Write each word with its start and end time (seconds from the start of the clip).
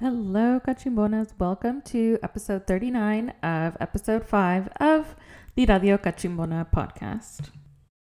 Hello, 0.00 0.58
Cachimbonas. 0.58 1.34
Welcome 1.38 1.80
to 1.82 2.18
episode 2.20 2.66
39 2.66 3.32
of 3.44 3.76
episode 3.78 4.26
5 4.26 4.68
of 4.80 5.14
the 5.54 5.66
Radio 5.66 5.96
Cachimbona 5.96 6.68
podcast. 6.68 7.50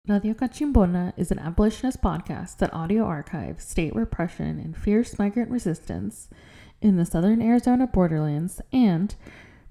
Radio 0.06 0.34
Cachimbona 0.34 1.14
is 1.16 1.32
an 1.32 1.40
abolitionist 1.40 2.02
podcast 2.02 2.58
that 2.58 2.74
audio 2.74 3.06
archives 3.06 3.64
state 3.64 3.96
repression 3.96 4.60
and 4.60 4.76
fierce 4.76 5.18
migrant 5.18 5.50
resistance 5.50 6.30
in 6.82 6.98
the 6.98 7.06
southern 7.06 7.42
Arizona 7.42 7.88
borderlands 7.88 8.60
and 8.74 9.16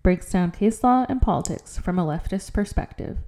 breaks 0.02 0.32
down 0.32 0.52
case 0.52 0.82
law 0.82 1.04
and 1.10 1.20
politics 1.20 1.76
from 1.76 1.98
a 1.98 2.06
leftist 2.06 2.54
perspective. 2.54 3.18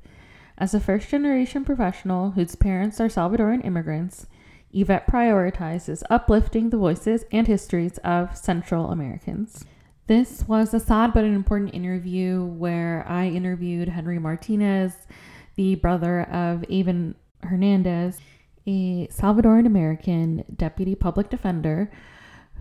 As 0.57 0.73
a 0.73 0.81
first 0.81 1.11
generation 1.11 1.63
professional 1.63 2.31
whose 2.31 2.55
parents 2.57 3.03
are 3.03 3.09
Salvadoran 3.09 3.67
immigrants, 3.67 4.27
Yvette 4.73 5.07
prioritizes 5.07 6.03
uplifting 6.11 6.71
the 6.71 6.77
voices 6.77 7.25
and 7.33 7.47
histories 7.47 7.99
of 7.99 8.37
Central 8.37 8.91
Americans. 8.91 9.65
This 10.07 10.47
was 10.47 10.73
a 10.73 10.81
sad 10.81 11.13
but 11.13 11.25
an 11.25 11.35
important 11.35 11.75
interview 11.75 12.45
where 12.45 13.05
I 13.09 13.29
interviewed 13.29 13.89
Henry 13.89 14.19
Martinez, 14.19 14.95
the 15.57 15.75
brother 15.77 16.23
of 16.23 16.61
Eyvin 16.63 17.15
Hernandez, 17.43 18.19
a 18.67 19.07
Salvadoran 19.09 19.67
American 19.67 20.45
deputy 20.55 20.95
public 20.95 21.31
defender 21.31 21.91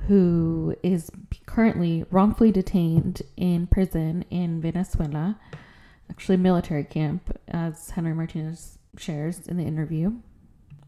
who 0.07 0.75
is 0.83 1.09
currently 1.45 2.05
wrongfully 2.11 2.51
detained 2.51 3.21
in 3.35 3.67
prison 3.67 4.23
in 4.29 4.61
Venezuela, 4.61 5.39
actually 6.09 6.37
military 6.37 6.83
camp, 6.83 7.37
as 7.49 7.89
Henry 7.91 8.13
Martinez 8.13 8.77
shares 8.97 9.47
in 9.47 9.57
the 9.57 9.63
interview 9.65 10.13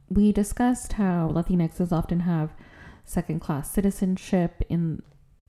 we 0.09 0.31
discussed 0.31 0.93
how 0.93 1.29
Latinxes 1.29 1.91
often 1.91 2.21
have 2.21 2.53
second 3.05 3.39
class 3.39 3.71
citizenship 3.71 4.63
in 4.69 5.01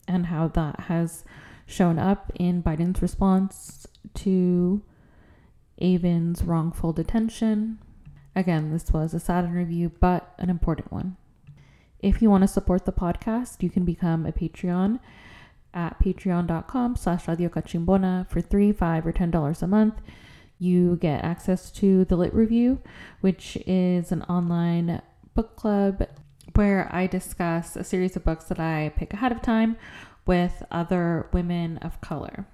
and 0.07 0.27
how 0.27 0.47
that 0.49 0.81
has 0.81 1.23
shown 1.65 1.99
up 1.99 2.31
in 2.35 2.61
Biden's 2.63 3.01
response 3.01 3.87
to 4.15 4.81
Eyvin's 5.81 6.43
wrongful 6.43 6.91
detention. 6.91 7.79
Again, 8.35 8.71
this 8.71 8.91
was 8.91 9.13
a 9.13 9.19
sad 9.19 9.45
interview, 9.45 9.89
but 9.99 10.33
an 10.37 10.49
important 10.49 10.91
one. 10.91 11.17
If 11.99 12.21
you 12.21 12.29
want 12.29 12.41
to 12.41 12.47
support 12.47 12.85
the 12.85 12.91
podcast, 12.91 13.61
you 13.61 13.69
can 13.69 13.85
become 13.85 14.25
a 14.25 14.31
Patreon 14.31 14.99
at 15.73 15.99
patreon.com 15.99 16.95
slash 16.95 17.27
radio 17.27 17.49
cachimbona 17.49 18.27
for 18.29 18.41
three, 18.41 18.71
five, 18.71 19.05
or 19.05 19.11
ten 19.11 19.31
dollars 19.31 19.61
a 19.61 19.67
month 19.67 20.01
you 20.61 20.95
get 20.97 21.23
access 21.23 21.71
to 21.71 22.05
the 22.05 22.15
Lit 22.15 22.33
Review, 22.35 22.79
which 23.21 23.57
is 23.65 24.11
an 24.11 24.21
online 24.23 25.01
book 25.33 25.55
club 25.55 26.07
where 26.53 26.87
I 26.93 27.07
discuss 27.07 27.75
a 27.75 27.83
series 27.83 28.15
of 28.15 28.23
books 28.23 28.45
that 28.45 28.59
I 28.59 28.93
pick 28.95 29.11
ahead 29.11 29.31
of 29.31 29.41
time 29.41 29.75
with 30.27 30.61
other 30.69 31.27
women 31.33 31.77
of 31.77 31.99
color. 31.99 32.45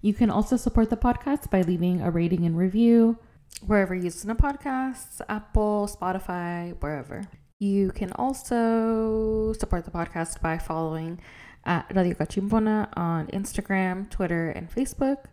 You 0.00 0.14
can 0.14 0.30
also 0.30 0.56
support 0.56 0.90
the 0.90 0.96
podcast 0.96 1.48
by 1.48 1.62
leaving 1.62 2.00
a 2.00 2.10
rating 2.10 2.44
and 2.44 2.58
review 2.58 3.18
wherever 3.64 3.94
you 3.94 4.02
listen 4.02 4.28
to 4.28 4.34
podcasts 4.34 5.20
Apple, 5.28 5.88
Spotify, 5.88 6.74
wherever. 6.80 7.22
You 7.60 7.92
can 7.92 8.10
also 8.12 9.52
support 9.52 9.84
the 9.84 9.92
podcast 9.92 10.40
by 10.40 10.58
following 10.58 11.20
at 11.64 11.86
Radio 11.94 12.14
Cachimbona 12.14 12.88
on 12.96 13.28
Instagram, 13.28 14.10
Twitter, 14.10 14.50
and 14.50 14.68
Facebook. 14.68 15.26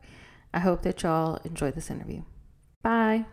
I 0.56 0.60
hope 0.60 0.84
that 0.84 1.04
y'all 1.04 1.38
enjoy 1.44 1.72
this 1.72 1.92
interview. 1.92 2.22
Bye. 2.82 3.26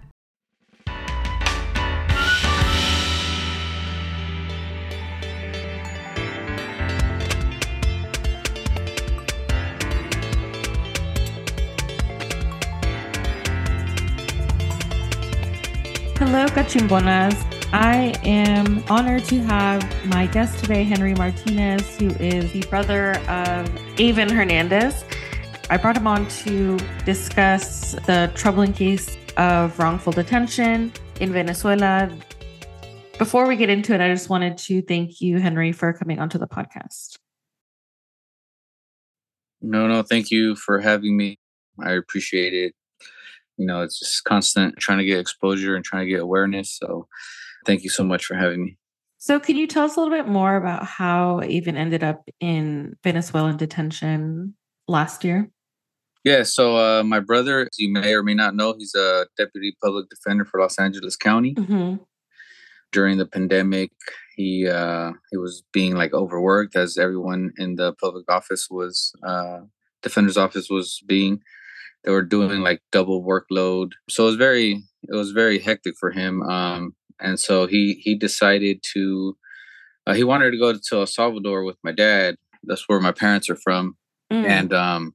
Hello, 16.19 16.47
Cachimbonas. 16.47 17.37
I 17.73 18.15
am 18.25 18.83
honored 18.91 19.25
to 19.27 19.41
have 19.43 20.07
my 20.07 20.27
guest 20.27 20.59
today, 20.59 20.83
Henry 20.83 21.15
Martinez, 21.15 21.97
who 21.99 22.09
is 22.17 22.51
the 22.51 22.63
brother 22.69 23.13
of 23.29 23.69
Eyvin 23.97 24.29
Hernandez. 24.29 25.05
I 25.73 25.79
brought 25.79 25.97
him 25.97 26.07
on 26.07 26.29
to 26.45 26.77
discuss 27.07 27.93
the 28.05 28.31
troubling 28.35 28.75
case 28.75 29.17
of 29.39 29.79
wrongful 29.79 30.13
detention 30.13 30.93
in 31.19 31.33
Venezuela. 31.33 32.15
Before 33.17 33.49
we 33.49 33.57
get 33.57 33.71
into 33.71 33.95
it, 33.95 34.03
I 34.03 34.11
just 34.11 34.29
wanted 34.29 34.59
to 34.59 34.83
thank 34.83 35.23
you, 35.23 35.39
Henry, 35.39 35.73
for 35.73 35.95
coming 35.95 36.19
onto 36.19 36.37
the 36.37 36.47
podcast. 36.47 37.17
No, 39.63 39.87
no, 39.87 40.03
thank 40.03 40.31
you 40.31 40.57
for 40.57 40.79
having 40.79 41.17
me. 41.17 41.39
I 41.83 41.93
appreciate 41.93 42.53
it. 42.53 42.75
You 43.57 43.65
know, 43.65 43.81
it's 43.81 43.99
just 43.99 44.25
constant 44.25 44.77
trying 44.77 44.99
to 44.99 45.07
get 45.07 45.21
exposure 45.21 45.75
and 45.75 45.83
trying 45.83 46.05
to 46.05 46.11
get 46.11 46.21
awareness. 46.21 46.71
So 46.71 47.09
thank 47.65 47.83
you 47.83 47.89
so 47.89 48.05
much 48.05 48.27
for 48.27 48.35
having 48.35 48.63
me. 48.63 48.77
So, 49.17 49.41
can 49.41 49.57
you 49.57 49.67
tell 49.67 49.85
us 49.87 49.97
a 49.97 50.01
little 50.01 50.15
bit 50.15 50.29
more 50.29 50.57
about 50.57 50.85
how 50.85 51.41
Eyvin 51.41 51.77
ended 51.77 52.05
up 52.05 52.29
in 52.41 52.95
Venezuelan 53.03 53.57
detention 53.57 54.55
last 54.87 55.25
year? 55.25 55.49
Yeah, 56.25 56.45
so 56.45 56.77
uh, 56.77 57.03
my 57.03 57.19
brother, 57.19 57.69
you 57.77 57.93
may 57.93 58.15
or 58.15 58.23
may 58.23 58.35
not 58.35 58.55
know, 58.55 58.75
he's 58.79 58.95
a 58.95 59.27
deputy 59.37 59.77
public 59.83 60.09
defender 60.09 60.45
for 60.45 60.61
Los 60.61 60.79
Angeles 60.79 61.17
County. 61.17 61.55
Mm-hmm. 61.55 61.97
During 62.93 63.19
the 63.19 63.27
pandemic, 63.27 63.91
he 64.37 64.69
uh, 64.69 65.13
he 65.31 65.37
was 65.37 65.65
being 65.73 65.95
like 65.97 66.13
overworked, 66.13 66.77
as 66.77 66.99
everyone 66.99 67.53
in 67.57 67.77
the 67.77 67.95
public 67.95 68.31
office 68.31 68.69
was, 68.71 69.13
uh, 69.27 69.61
defender's 70.03 70.37
office 70.37 70.69
was 70.69 71.01
being. 71.07 71.41
They 72.05 72.11
were 72.11 72.23
doing 72.23 72.61
like 72.61 72.83
double 72.93 73.25
workload, 73.25 73.93
so 74.11 74.25
it 74.25 74.27
was 74.27 74.37
very 74.37 74.83
it 75.09 75.15
was 75.15 75.31
very 75.31 75.59
hectic 75.59 75.95
for 75.99 76.11
him. 76.11 76.43
Um, 76.43 76.95
and 77.19 77.41
so 77.41 77.67
he 77.67 77.95
he 77.95 78.15
decided 78.15 78.83
to 78.93 79.37
uh, 80.07 80.15
he 80.15 80.25
wanted 80.25 80.51
to 80.51 80.59
go 80.59 80.73
to 80.75 80.97
El 80.97 81.07
Salvador 81.07 81.65
with 81.65 81.77
my 81.83 81.93
dad. 81.93 82.37
That's 82.65 82.89
where 82.89 83.01
my 83.01 83.13
parents 83.13 83.49
are 83.49 83.57
from, 83.57 83.97
mm. 84.31 84.45
and 84.45 84.73
um, 84.73 85.15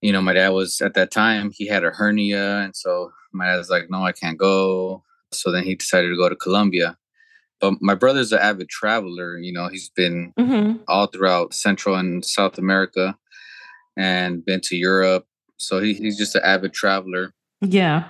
you 0.00 0.12
know, 0.12 0.22
my 0.22 0.32
dad 0.32 0.50
was 0.50 0.80
at 0.80 0.94
that 0.94 1.10
time, 1.10 1.50
he 1.54 1.66
had 1.66 1.84
a 1.84 1.90
hernia. 1.90 2.58
And 2.58 2.74
so 2.74 3.12
my 3.32 3.46
dad 3.46 3.56
was 3.56 3.70
like, 3.70 3.90
no, 3.90 4.04
I 4.04 4.12
can't 4.12 4.38
go. 4.38 5.04
So 5.32 5.52
then 5.52 5.64
he 5.64 5.74
decided 5.74 6.08
to 6.08 6.16
go 6.16 6.28
to 6.28 6.36
Colombia. 6.36 6.96
But 7.60 7.74
my 7.80 7.94
brother's 7.94 8.32
an 8.32 8.38
avid 8.38 8.68
traveler. 8.68 9.38
You 9.38 9.52
know, 9.52 9.68
he's 9.68 9.90
been 9.90 10.32
mm-hmm. 10.38 10.82
all 10.88 11.06
throughout 11.06 11.52
Central 11.52 11.94
and 11.96 12.24
South 12.24 12.56
America 12.56 13.16
and 13.96 14.44
been 14.44 14.62
to 14.62 14.76
Europe. 14.76 15.26
So 15.58 15.80
he, 15.80 15.92
he's 15.92 16.16
just 16.16 16.34
an 16.34 16.42
avid 16.42 16.72
traveler. 16.72 17.34
Yeah. 17.60 18.04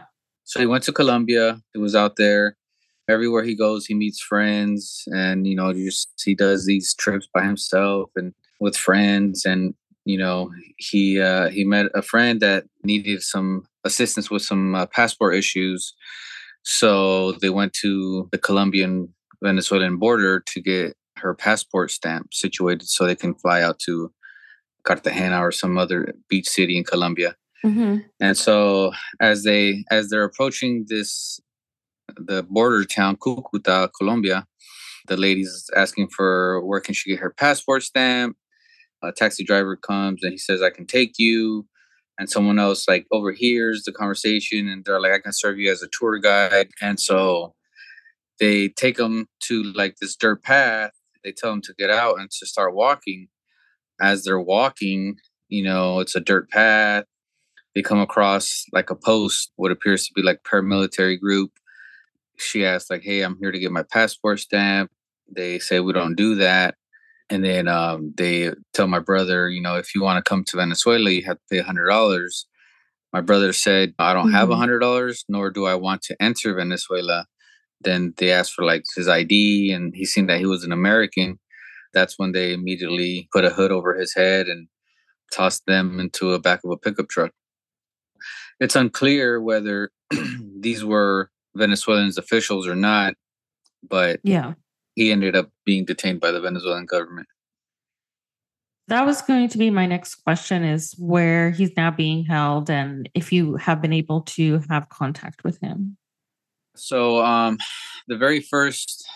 So 0.44 0.60
he 0.60 0.66
went 0.66 0.84
to 0.84 0.92
Colombia. 0.92 1.60
He 1.72 1.80
was 1.80 1.96
out 1.96 2.16
there. 2.16 2.56
Everywhere 3.08 3.42
he 3.42 3.56
goes, 3.56 3.86
he 3.86 3.94
meets 3.94 4.20
friends 4.20 5.02
and, 5.08 5.44
you 5.44 5.56
know, 5.56 5.72
just 5.72 6.12
he 6.24 6.36
does 6.36 6.66
these 6.66 6.94
trips 6.94 7.28
by 7.34 7.42
himself 7.42 8.10
and 8.14 8.32
with 8.60 8.76
friends. 8.76 9.44
And 9.44 9.74
you 10.04 10.18
know 10.18 10.50
he 10.76 11.20
uh, 11.20 11.48
he 11.48 11.64
met 11.64 11.86
a 11.94 12.02
friend 12.02 12.40
that 12.40 12.64
needed 12.84 13.22
some 13.22 13.64
assistance 13.84 14.30
with 14.30 14.42
some 14.42 14.74
uh, 14.74 14.86
passport 14.86 15.34
issues. 15.34 15.94
So 16.62 17.32
they 17.32 17.50
went 17.50 17.72
to 17.74 18.28
the 18.32 18.38
colombian 18.38 19.14
venezuelan 19.42 19.96
border 19.96 20.40
to 20.40 20.60
get 20.60 20.94
her 21.16 21.34
passport 21.34 21.90
stamp 21.90 22.34
situated 22.34 22.86
so 22.88 23.06
they 23.06 23.16
can 23.16 23.34
fly 23.34 23.62
out 23.62 23.78
to 23.80 24.12
cartagena 24.84 25.40
or 25.40 25.52
some 25.52 25.78
other 25.78 26.14
beach 26.28 26.48
city 26.48 26.76
in 26.76 26.84
colombia. 26.84 27.34
Mm-hmm. 27.64 27.98
and 28.20 28.38
so 28.38 28.92
as 29.20 29.44
they 29.44 29.84
as 29.90 30.08
they're 30.08 30.24
approaching 30.24 30.86
this 30.88 31.40
the 32.16 32.42
border 32.42 32.84
town 32.84 33.16
cucuta 33.16 33.90
colombia 33.98 34.46
the 35.08 35.16
lady's 35.18 35.68
asking 35.76 36.08
for 36.08 36.64
where 36.64 36.80
can 36.80 36.94
she 36.94 37.10
get 37.10 37.18
her 37.18 37.28
passport 37.28 37.82
stamp 37.82 38.34
a 39.02 39.12
taxi 39.12 39.44
driver 39.44 39.76
comes 39.76 40.22
and 40.22 40.32
he 40.32 40.38
says, 40.38 40.62
I 40.62 40.70
can 40.70 40.86
take 40.86 41.14
you. 41.18 41.66
And 42.18 42.28
someone 42.28 42.58
else 42.58 42.86
like 42.86 43.06
overhears 43.10 43.84
the 43.84 43.92
conversation 43.92 44.68
and 44.68 44.84
they're 44.84 45.00
like, 45.00 45.12
I 45.12 45.20
can 45.20 45.32
serve 45.32 45.58
you 45.58 45.72
as 45.72 45.82
a 45.82 45.88
tour 45.90 46.18
guide. 46.18 46.68
And 46.82 47.00
so 47.00 47.54
they 48.38 48.68
take 48.68 48.96
them 48.96 49.26
to 49.44 49.62
like 49.62 49.96
this 50.00 50.16
dirt 50.16 50.42
path. 50.42 50.90
They 51.24 51.32
tell 51.32 51.50
them 51.50 51.62
to 51.62 51.74
get 51.78 51.90
out 51.90 52.18
and 52.18 52.30
to 52.30 52.46
start 52.46 52.74
walking. 52.74 53.28
As 54.02 54.24
they're 54.24 54.40
walking, 54.40 55.16
you 55.48 55.62
know, 55.62 56.00
it's 56.00 56.14
a 56.14 56.20
dirt 56.20 56.50
path. 56.50 57.04
They 57.74 57.82
come 57.82 58.00
across 58.00 58.64
like 58.72 58.90
a 58.90 58.94
post, 58.96 59.52
what 59.56 59.70
appears 59.70 60.06
to 60.06 60.12
be 60.14 60.22
like 60.22 60.42
paramilitary 60.42 61.18
group. 61.20 61.52
She 62.38 62.64
asks, 62.64 62.90
like, 62.90 63.02
hey, 63.02 63.20
I'm 63.20 63.36
here 63.38 63.52
to 63.52 63.58
get 63.58 63.70
my 63.70 63.82
passport 63.82 64.40
stamp. 64.40 64.90
They 65.30 65.58
say 65.58 65.80
we 65.80 65.92
don't 65.92 66.16
do 66.16 66.34
that 66.36 66.74
and 67.30 67.44
then 67.44 67.68
um, 67.68 68.12
they 68.16 68.52
tell 68.74 68.88
my 68.88 68.98
brother, 68.98 69.48
you 69.48 69.62
know, 69.62 69.76
if 69.76 69.94
you 69.94 70.02
want 70.02 70.22
to 70.22 70.28
come 70.28 70.44
to 70.44 70.56
Venezuela, 70.56 71.10
you 71.10 71.24
have 71.24 71.36
to 71.36 71.42
pay 71.48 71.58
a 71.58 71.64
hundred 71.64 71.88
dollars. 71.88 72.46
My 73.12 73.20
brother 73.20 73.52
said, 73.52 73.94
I 73.98 74.12
don't 74.12 74.26
mm-hmm. 74.26 74.34
have 74.34 74.50
a 74.50 74.52
mm-hmm. 74.52 74.60
hundred 74.60 74.80
dollars, 74.80 75.24
nor 75.28 75.50
do 75.50 75.64
I 75.66 75.76
want 75.76 76.02
to 76.02 76.16
enter 76.20 76.54
Venezuela. 76.54 77.26
Then 77.80 78.14
they 78.16 78.32
asked 78.32 78.52
for 78.52 78.64
like 78.64 78.82
his 78.94 79.08
ID, 79.08 79.72
and 79.72 79.94
he 79.94 80.04
seemed 80.04 80.28
that 80.28 80.40
he 80.40 80.46
was 80.46 80.64
an 80.64 80.72
American. 80.72 81.38
that's 81.94 82.18
when 82.18 82.32
they 82.32 82.52
immediately 82.52 83.28
put 83.32 83.44
a 83.44 83.50
hood 83.50 83.72
over 83.72 83.94
his 83.94 84.14
head 84.14 84.46
and 84.46 84.68
tossed 85.32 85.66
them 85.66 85.98
into 85.98 86.32
a 86.32 86.38
back 86.38 86.60
of 86.64 86.70
a 86.70 86.76
pickup 86.76 87.08
truck. 87.08 87.32
It's 88.58 88.76
unclear 88.76 89.40
whether 89.40 89.90
these 90.60 90.84
were 90.84 91.30
Venezuelan 91.56 92.12
officials 92.18 92.66
or 92.68 92.76
not, 92.76 93.14
but 93.88 94.20
yeah, 94.22 94.54
he 94.94 95.12
ended 95.12 95.36
up 95.36 95.50
being 95.64 95.84
detained 95.84 96.20
by 96.20 96.30
the 96.30 96.40
Venezuelan 96.40 96.86
government. 96.86 97.28
That 98.88 99.06
was 99.06 99.22
going 99.22 99.48
to 99.48 99.58
be 99.58 99.70
my 99.70 99.86
next 99.86 100.16
question 100.16 100.64
is 100.64 100.94
where 100.98 101.50
he's 101.50 101.76
now 101.76 101.92
being 101.92 102.24
held 102.24 102.68
and 102.68 103.08
if 103.14 103.32
you 103.32 103.54
have 103.56 103.80
been 103.80 103.92
able 103.92 104.22
to 104.22 104.60
have 104.68 104.88
contact 104.88 105.44
with 105.44 105.60
him. 105.60 105.96
So 106.74 107.24
um 107.24 107.58
the 108.08 108.16
very 108.16 108.40
first 108.40 109.06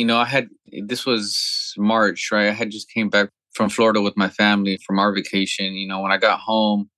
you 0.00 0.06
know, 0.06 0.16
I 0.16 0.24
had 0.24 0.48
this 0.86 1.04
was 1.04 1.74
March, 1.76 2.30
right? 2.32 2.48
I 2.48 2.52
had 2.52 2.70
just 2.70 2.90
came 2.90 3.10
back 3.10 3.28
from 3.52 3.68
Florida 3.68 4.00
with 4.00 4.16
my 4.16 4.30
family 4.30 4.78
from 4.86 4.98
our 4.98 5.12
vacation. 5.12 5.74
You 5.74 5.86
know, 5.86 6.00
when 6.00 6.10
I 6.10 6.16
got 6.16 6.40
home, 6.40 6.88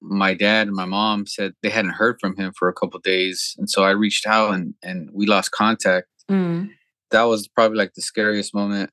my 0.00 0.32
dad 0.32 0.66
and 0.66 0.74
my 0.74 0.86
mom 0.86 1.26
said 1.26 1.52
they 1.62 1.68
hadn't 1.68 1.90
heard 1.90 2.16
from 2.22 2.36
him 2.36 2.54
for 2.58 2.68
a 2.68 2.72
couple 2.72 3.00
days, 3.00 3.54
and 3.58 3.68
so 3.68 3.84
I 3.84 3.90
reached 3.90 4.26
out 4.26 4.54
and 4.54 4.72
and 4.82 5.10
we 5.12 5.26
lost 5.26 5.50
contact. 5.50 6.06
Mm. 6.30 6.70
That 7.10 7.24
was 7.24 7.48
probably 7.48 7.78
like 7.78 7.94
the 7.94 8.02
scariest 8.02 8.54
moment 8.54 8.90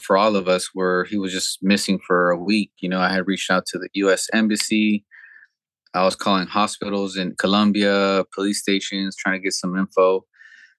for 0.00 0.16
all 0.16 0.36
of 0.36 0.48
us, 0.48 0.70
where 0.74 1.04
he 1.04 1.18
was 1.18 1.32
just 1.32 1.58
missing 1.62 1.98
for 2.06 2.30
a 2.30 2.38
week. 2.38 2.72
You 2.80 2.88
know, 2.88 3.00
I 3.00 3.12
had 3.12 3.26
reached 3.26 3.50
out 3.50 3.66
to 3.66 3.78
the 3.78 3.88
U.S. 3.94 4.28
embassy. 4.32 5.04
I 5.94 6.04
was 6.04 6.16
calling 6.16 6.46
hospitals 6.46 7.16
in 7.16 7.34
Colombia, 7.36 8.24
police 8.32 8.60
stations, 8.60 9.16
trying 9.16 9.40
to 9.40 9.42
get 9.42 9.52
some 9.52 9.76
info, 9.76 10.24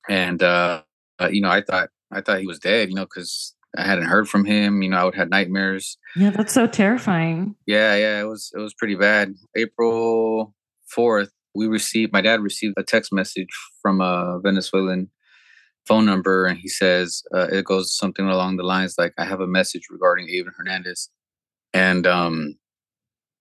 and 0.10 0.42
uh, 0.42 0.84
uh, 1.20 1.30
you 1.32 1.42
know, 1.42 1.50
I 1.50 1.62
thought 1.62 1.90
I 2.12 2.22
thought 2.22 2.40
he 2.40 2.48
was 2.48 2.60
dead. 2.60 2.90
You 2.90 2.96
know, 2.96 3.06
because 3.06 3.56
I 3.78 3.84
hadn't 3.84 4.06
heard 4.06 4.30
from 4.30 4.46
him. 4.46 4.82
You 4.82 4.90
know, 4.90 4.98
I 4.98 5.04
would 5.04 5.16
have 5.16 5.30
nightmares. 5.30 5.98
Yeah, 6.16 6.32
that's 6.32 6.54
so 6.54 6.68
terrifying. 6.68 7.56
Yeah, 7.66 7.96
yeah, 7.96 8.22
it 8.22 8.26
was 8.26 8.52
it 8.56 8.60
was 8.60 8.74
pretty 8.74 8.96
bad. 8.96 9.34
April 9.56 10.54
fourth, 10.88 11.32
we 11.56 11.68
received 11.68 12.14
my 12.14 12.22
dad 12.22 12.42
received 12.42 12.76
a 12.78 12.84
text 12.84 13.14
message 13.14 13.50
from 13.82 14.02
a 14.02 14.40
Venezuelan 14.42 15.10
phone 15.88 16.06
number, 16.06 16.46
and 16.46 16.58
he 16.58 16.68
says 16.68 17.24
uh, 17.34 17.48
it 17.52 17.66
goes 17.66 17.96
something 17.96 18.26
along 18.26 18.58
the 18.58 18.64
lines 18.64 18.96
like, 18.98 19.14
"I 19.18 19.26
have 19.26 19.42
a 19.42 19.48
message 19.48 19.84
regarding 19.90 20.28
Eyvin 20.28 20.54
Hernandez," 20.58 21.10
and 21.74 22.06
um, 22.08 22.56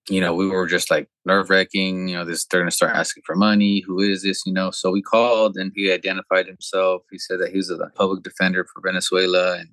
you 0.08 0.20
know, 0.20 0.34
we 0.34 0.48
were 0.48 0.66
just 0.66 0.90
like 0.90 1.08
nerve 1.25 1.50
wracking. 1.50 2.08
You 2.08 2.16
know, 2.16 2.25
this 2.25 2.44
they're 2.46 2.60
gonna 2.60 2.70
start 2.70 2.96
asking 2.96 3.22
for 3.26 3.37
money. 3.37 3.82
Who 3.87 4.00
is 4.00 4.22
this? 4.22 4.42
You 4.46 4.52
know, 4.52 4.70
so 4.70 4.90
we 4.90 5.02
called, 5.02 5.56
and 5.56 5.72
he 5.75 5.92
identified 5.92 6.46
himself. 6.46 7.02
He 7.10 7.19
said 7.19 7.40
that 7.40 7.50
he 7.50 7.58
was 7.58 7.70
a 7.70 7.78
public 7.94 8.22
defender 8.22 8.64
for 8.64 8.81
Venezuela, 8.84 9.58
and 9.58 9.69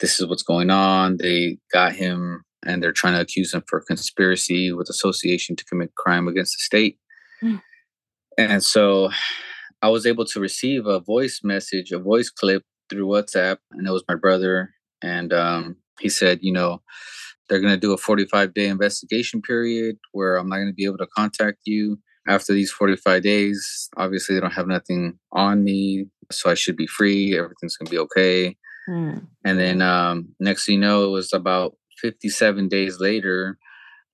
this 0.00 0.20
is 0.20 0.26
what's 0.26 0.42
going 0.42 0.70
on. 0.70 1.18
They 1.18 1.58
got 1.72 1.92
him 1.94 2.44
and 2.66 2.82
they're 2.82 2.92
trying 2.92 3.14
to 3.14 3.20
accuse 3.20 3.54
him 3.54 3.62
for 3.68 3.80
conspiracy 3.80 4.72
with 4.72 4.88
association 4.88 5.56
to 5.56 5.64
commit 5.64 5.94
crime 5.96 6.28
against 6.28 6.56
the 6.58 6.62
state. 6.62 6.98
Mm. 7.42 7.62
And 8.38 8.64
so 8.64 9.10
I 9.84 9.88
was 9.88 10.06
able 10.06 10.24
to 10.24 10.40
receive 10.40 10.86
a 10.86 10.98
voice 10.98 11.42
message, 11.44 11.92
a 11.92 11.98
voice 11.98 12.30
clip 12.30 12.62
through 12.88 13.06
WhatsApp, 13.06 13.58
and 13.70 13.86
it 13.86 13.90
was 13.90 14.02
my 14.08 14.14
brother. 14.14 14.70
And 15.02 15.30
um, 15.30 15.76
he 16.00 16.08
said, 16.08 16.38
you 16.40 16.54
know, 16.54 16.80
they're 17.46 17.60
going 17.60 17.74
to 17.74 17.78
do 17.78 17.92
a 17.92 17.98
45 17.98 18.54
day 18.54 18.68
investigation 18.68 19.42
period 19.42 19.96
where 20.12 20.36
I'm 20.36 20.48
not 20.48 20.56
going 20.56 20.68
to 20.68 20.72
be 20.72 20.86
able 20.86 20.96
to 20.96 21.06
contact 21.14 21.58
you 21.66 21.98
after 22.26 22.54
these 22.54 22.72
45 22.72 23.22
days. 23.22 23.90
Obviously, 23.98 24.34
they 24.34 24.40
don't 24.40 24.54
have 24.54 24.66
nothing 24.66 25.18
on 25.32 25.62
me, 25.62 26.06
so 26.32 26.50
I 26.50 26.54
should 26.54 26.78
be 26.78 26.86
free. 26.86 27.36
Everything's 27.36 27.76
going 27.76 27.84
to 27.84 27.90
be 27.90 27.98
okay. 27.98 28.56
Mm. 28.88 29.26
And 29.44 29.58
then 29.58 29.82
um, 29.82 30.34
next 30.40 30.64
thing 30.64 30.76
you 30.76 30.80
know, 30.80 31.04
it 31.04 31.10
was 31.10 31.34
about 31.34 31.76
57 32.00 32.68
days 32.68 33.00
later 33.00 33.58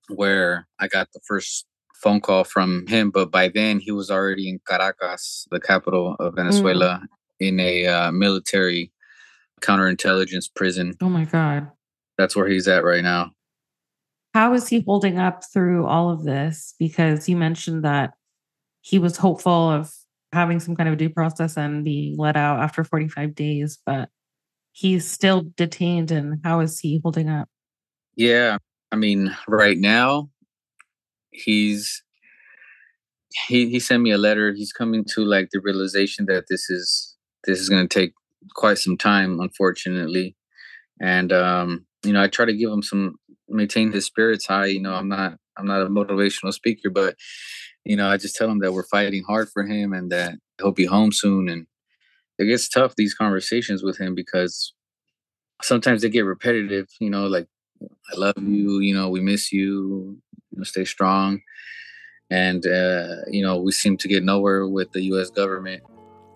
where 0.09 0.67
I 0.81 0.89
got 0.89 1.13
the 1.15 1.21
first 1.29 1.65
phone 2.01 2.21
call 2.21 2.45
from 2.45 2.87
him. 2.87 3.11
But 3.11 3.31
by 3.31 3.49
then, 3.49 3.79
he 3.79 3.91
was 3.91 4.11
already 4.11 4.49
in 4.49 4.61
Caracas, 4.67 5.47
the 5.51 5.61
capital 5.61 6.17
of 6.19 6.35
Venezuela, 6.35 7.03
mm. 7.03 7.47
in 7.49 7.61
a 7.61 7.87
uh, 7.87 8.13
military 8.13 8.93
counterintelligence 9.61 10.53
prison. 10.55 10.97
Oh 11.01 11.09
my 11.09 11.25
God. 11.25 11.71
That's 12.19 12.35
where 12.35 12.49
he's 12.49 12.69
at 12.69 12.85
right 12.85 13.03
now. 13.03 13.33
How 14.35 14.55
is 14.55 14.69
he 14.69 14.81
holding 14.87 15.19
up 15.19 15.43
through 15.53 15.87
all 15.87 16.11
of 16.11 16.25
this? 16.25 16.75
Because 16.79 17.29
you 17.29 17.37
mentioned 17.37 17.85
that 17.85 18.15
he 18.81 18.99
was 18.99 19.17
hopeful 19.17 19.71
of 19.71 19.93
having 20.33 20.61
some 20.61 20.77
kind 20.77 20.89
of 20.89 20.97
due 20.97 21.11
process 21.11 21.57
and 21.57 21.85
being 21.85 22.17
let 22.17 22.37
out 22.37 22.61
after 22.61 22.85
45 22.85 23.35
days, 23.35 23.79
but 23.85 24.09
he's 24.73 25.11
still 25.11 25.45
detained 25.57 26.11
and 26.11 26.41
how 26.45 26.61
is 26.61 26.79
he 26.79 27.01
holding 27.03 27.29
up? 27.29 27.49
Yeah, 28.15 28.59
I 28.93 28.97
mean, 28.97 29.37
right 29.49 29.77
now 29.77 30.31
he's 31.31 32.03
he 33.49 33.71
he 33.71 33.81
sent 33.81 34.03
me 34.03 34.11
a 34.11 34.19
letter. 34.19 34.53
He's 34.53 34.73
coming 34.73 35.05
to 35.15 35.25
like 35.25 35.49
the 35.53 35.61
realization 35.61 36.27
that 36.27 36.45
this 36.49 36.71
is 36.71 37.17
this 37.45 37.61
is 37.61 37.69
going 37.69 37.87
to 37.87 37.99
take 37.99 38.13
quite 38.55 38.79
some 38.79 38.97
time, 38.97 39.41
unfortunately. 39.41 40.37
And 41.01 41.33
um, 41.33 41.87
you 42.05 42.13
know, 42.13 42.23
I 42.23 42.29
try 42.29 42.45
to 42.45 42.57
give 42.57 42.71
him 42.71 42.83
some 42.83 43.17
maintain 43.49 43.93
his 43.93 44.07
spirits 44.07 44.47
high. 44.47 44.67
You 44.67 44.81
know, 44.81 44.95
I'm 44.95 45.09
not 45.09 45.39
I'm 45.57 45.67
not 45.67 45.83
a 45.83 45.87
motivational 45.87 46.53
speaker, 46.53 46.91
but 46.91 47.17
you 47.85 47.97
know, 47.97 48.09
I 48.09 48.17
just 48.17 48.37
tell 48.37 48.51
him 48.51 48.61
that 48.61 48.73
we're 48.73 48.85
fighting 48.85 49.25
hard 49.27 49.49
for 49.49 49.65
him 49.65 49.93
and 49.93 50.11
that 50.13 50.35
he'll 50.59 50.73
be 50.73 50.85
home 50.85 51.13
soon 51.13 51.49
and 51.49 51.67
it 52.39 52.47
gets 52.47 52.69
tough 52.69 52.97
these 52.97 53.15
conversations 53.15 53.83
with 53.83 53.99
him 53.99 54.15
because 54.15 54.73
sometimes 55.63 56.01
they 56.01 56.09
get 56.09 56.25
repetitive 56.25 56.87
you 57.01 57.11
know 57.11 57.27
like 57.27 57.47
i 57.83 58.17
love 58.17 58.35
you 58.39 58.81
you 58.81 58.95
know 58.95 59.09
we 59.09 59.21
miss 59.21 59.53
you 59.53 60.19
you 60.30 60.30
know 60.61 60.65
stay 60.65 60.85
strong. 60.85 61.43
And 62.31 62.65
uh, 62.67 63.17
you 63.29 63.43
know 63.43 63.61
we 63.61 63.73
seem 63.73 63.97
to 63.99 64.09
get 64.09 64.23
nowhere 64.23 64.67
with 64.67 64.93
the 64.93 65.03
us 65.03 65.31
government. 65.31 65.83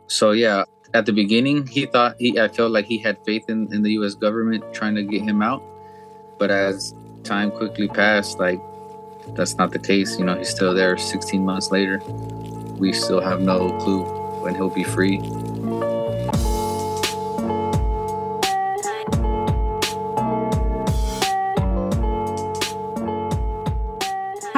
So 0.08 0.32
yeah 0.32 0.64
at 0.92 1.06
the 1.06 1.12
beginning 1.12 1.66
he 1.66 1.86
thought 1.86 2.14
he 2.20 2.38
i 2.38 2.46
felt 2.46 2.70
like 2.70 2.86
he 2.86 2.98
had 2.98 3.18
faith 3.24 3.42
in, 3.48 3.72
in 3.74 3.82
the 3.82 3.90
us 3.90 4.14
government 4.14 4.62
trying 4.72 4.94
to 4.94 5.02
get 5.02 5.22
him 5.22 5.42
out. 5.42 5.62
But 6.38 6.50
as 6.50 6.94
time 7.22 7.50
quickly 7.50 7.88
passed 7.88 8.38
like 8.38 8.60
that's 9.34 9.56
not 9.56 9.72
the 9.72 9.78
case 9.78 10.18
you 10.18 10.24
know 10.24 10.36
he's 10.36 10.50
still 10.50 10.74
there 10.74 10.96
16 10.96 11.44
months 11.44 11.70
later. 11.70 12.00
We 12.78 12.92
still 12.92 13.20
have 13.20 13.40
no 13.40 13.78
clue 13.78 14.02
when 14.42 14.54
he'll 14.54 14.68
be 14.68 14.84
free 14.84 15.18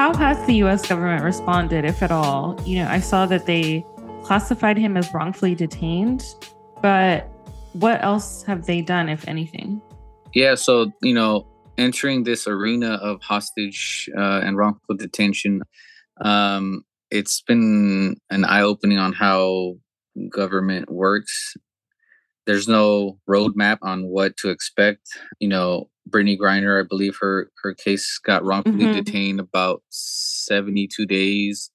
How 0.07 0.15
has 0.15 0.47
the 0.47 0.53
US 0.63 0.87
government 0.87 1.21
responded, 1.21 1.83
if 1.83 2.01
at 2.01 2.13
all? 2.13 2.57
You 2.65 2.77
know, 2.77 2.87
I 2.87 3.01
saw 3.01 3.25
that 3.25 3.45
they 3.45 3.85
classified 4.23 4.77
him 4.77 4.95
as 4.95 5.13
wrongfully 5.13 5.53
detained, 5.53 6.23
but 6.81 7.29
what 7.73 8.01
else 8.01 8.41
have 8.43 8.67
they 8.67 8.81
done, 8.81 9.09
if 9.09 9.27
anything? 9.27 9.81
Yeah, 10.33 10.55
so, 10.55 10.93
you 11.01 11.13
know, 11.13 11.45
entering 11.77 12.23
this 12.23 12.47
arena 12.47 12.93
of 12.93 13.21
hostage 13.21 14.09
uh, 14.17 14.39
and 14.45 14.55
wrongful 14.55 14.95
detention, 14.95 15.61
um, 16.21 16.85
it's 17.11 17.41
been 17.41 18.15
an 18.29 18.45
eye 18.45 18.61
opening 18.61 18.99
on 18.99 19.11
how 19.11 19.73
government 20.29 20.89
works. 20.89 21.53
There's 22.47 22.67
no 22.67 23.19
roadmap 23.29 23.77
on 23.83 24.07
what 24.07 24.37
to 24.37 24.49
expect. 24.49 25.01
You 25.39 25.49
know, 25.49 25.89
Brittney 26.09 26.37
Griner, 26.39 26.81
I 26.81 26.87
believe 26.87 27.17
her 27.21 27.51
her 27.61 27.73
case 27.73 28.19
got 28.23 28.43
wrongfully 28.43 28.85
mm-hmm. 28.85 28.93
detained 28.93 29.39
about 29.39 29.83
72 29.89 31.05
days. 31.05 31.69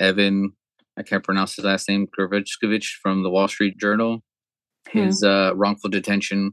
Evan, 0.00 0.52
I 0.96 1.02
can't 1.02 1.24
pronounce 1.24 1.56
his 1.56 1.64
last 1.64 1.88
name, 1.88 2.08
Gershkovich 2.16 2.94
from 3.02 3.22
the 3.22 3.30
Wall 3.30 3.48
Street 3.48 3.76
Journal. 3.76 4.22
His 4.88 5.22
mm. 5.22 5.50
uh, 5.50 5.54
wrongful 5.56 5.90
detention 5.90 6.52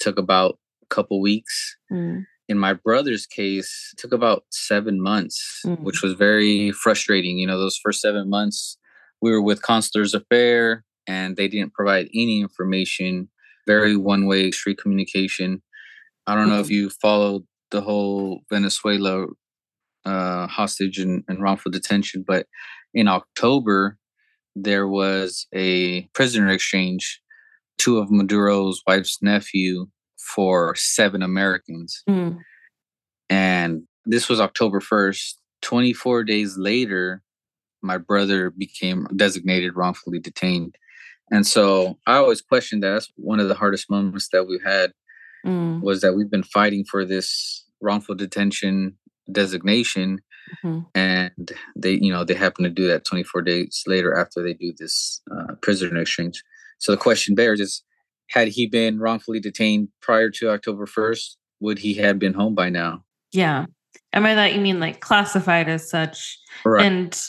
took 0.00 0.18
about 0.18 0.58
a 0.82 0.86
couple 0.86 1.20
weeks. 1.20 1.76
Mm. 1.92 2.24
In 2.48 2.58
my 2.58 2.72
brother's 2.72 3.26
case, 3.26 3.94
took 3.96 4.12
about 4.12 4.44
seven 4.50 5.00
months, 5.00 5.60
mm. 5.66 5.80
which 5.80 6.02
was 6.02 6.14
very 6.14 6.72
frustrating. 6.72 7.38
You 7.38 7.46
know, 7.46 7.58
those 7.58 7.76
first 7.76 8.00
seven 8.00 8.30
months, 8.30 8.78
we 9.20 9.30
were 9.30 9.42
with 9.42 9.62
Consular's 9.62 10.14
Affair, 10.14 10.84
and 11.06 11.36
they 11.36 11.48
didn't 11.48 11.74
provide 11.74 12.08
any 12.14 12.40
information. 12.40 13.28
Very 13.66 13.96
one 13.96 14.26
way 14.26 14.50
street 14.50 14.78
communication 14.78 15.62
I 16.26 16.34
don't 16.34 16.48
know 16.48 16.60
if 16.60 16.70
you 16.70 16.90
followed 16.90 17.44
the 17.70 17.80
whole 17.80 18.40
Venezuela 18.50 19.26
uh, 20.04 20.46
hostage 20.46 20.98
and, 20.98 21.22
and 21.28 21.42
wrongful 21.42 21.70
detention, 21.70 22.24
but 22.26 22.46
in 22.92 23.08
October 23.08 23.98
there 24.56 24.86
was 24.86 25.46
a 25.54 26.02
prisoner 26.14 26.48
exchange. 26.48 27.20
Two 27.76 27.98
of 27.98 28.10
Maduro's 28.10 28.80
wife's 28.86 29.18
nephew 29.20 29.86
for 30.16 30.74
seven 30.76 31.22
Americans, 31.22 32.02
mm. 32.08 32.38
and 33.28 33.82
this 34.06 34.28
was 34.28 34.40
October 34.40 34.80
first. 34.80 35.40
Twenty 35.60 35.92
four 35.92 36.22
days 36.22 36.56
later, 36.56 37.22
my 37.82 37.98
brother 37.98 38.50
became 38.50 39.08
designated 39.16 39.74
wrongfully 39.74 40.20
detained. 40.20 40.76
And 41.30 41.46
so 41.46 41.98
I 42.06 42.16
always 42.16 42.42
questioned 42.42 42.82
that. 42.82 42.90
That's 42.90 43.12
one 43.16 43.40
of 43.40 43.48
the 43.48 43.54
hardest 43.54 43.90
moments 43.90 44.28
that 44.32 44.46
we've 44.46 44.64
had 44.64 44.92
Mm, 45.44 45.82
was 45.82 46.00
that 46.00 46.14
we've 46.14 46.30
been 46.30 46.42
fighting 46.42 46.86
for 46.90 47.04
this 47.04 47.66
wrongful 47.82 48.14
detention 48.14 48.96
designation 49.30 50.20
mhm. 50.62 50.86
and 50.94 51.52
they 51.76 51.98
you 52.00 52.10
know 52.10 52.24
they 52.24 52.32
happen 52.32 52.64
to 52.64 52.70
do 52.70 52.86
that 52.88 53.04
24 53.04 53.42
days 53.42 53.82
later 53.86 54.16
after 54.18 54.42
they 54.42 54.54
do 54.54 54.72
this 54.78 55.20
uh, 55.30 55.54
prisoner 55.60 56.00
exchange 56.00 56.42
so 56.78 56.92
the 56.92 56.96
question 56.96 57.34
bears 57.34 57.60
is 57.60 57.82
had 58.30 58.48
he 58.48 58.66
been 58.66 58.98
wrongfully 58.98 59.38
detained 59.38 59.88
prior 60.00 60.30
to 60.30 60.48
october 60.50 60.86
1st 60.86 61.36
would 61.60 61.78
he 61.78 61.92
have 61.92 62.18
been 62.18 62.32
home 62.32 62.54
by 62.54 62.70
now 62.70 63.04
Yeah. 63.32 63.66
And 64.12 64.24
by 64.24 64.34
that, 64.34 64.54
you 64.54 64.60
mean 64.60 64.80
like 64.80 65.00
classified 65.00 65.68
as 65.68 65.88
such. 65.90 66.38
right 66.64 66.86
And 66.86 67.20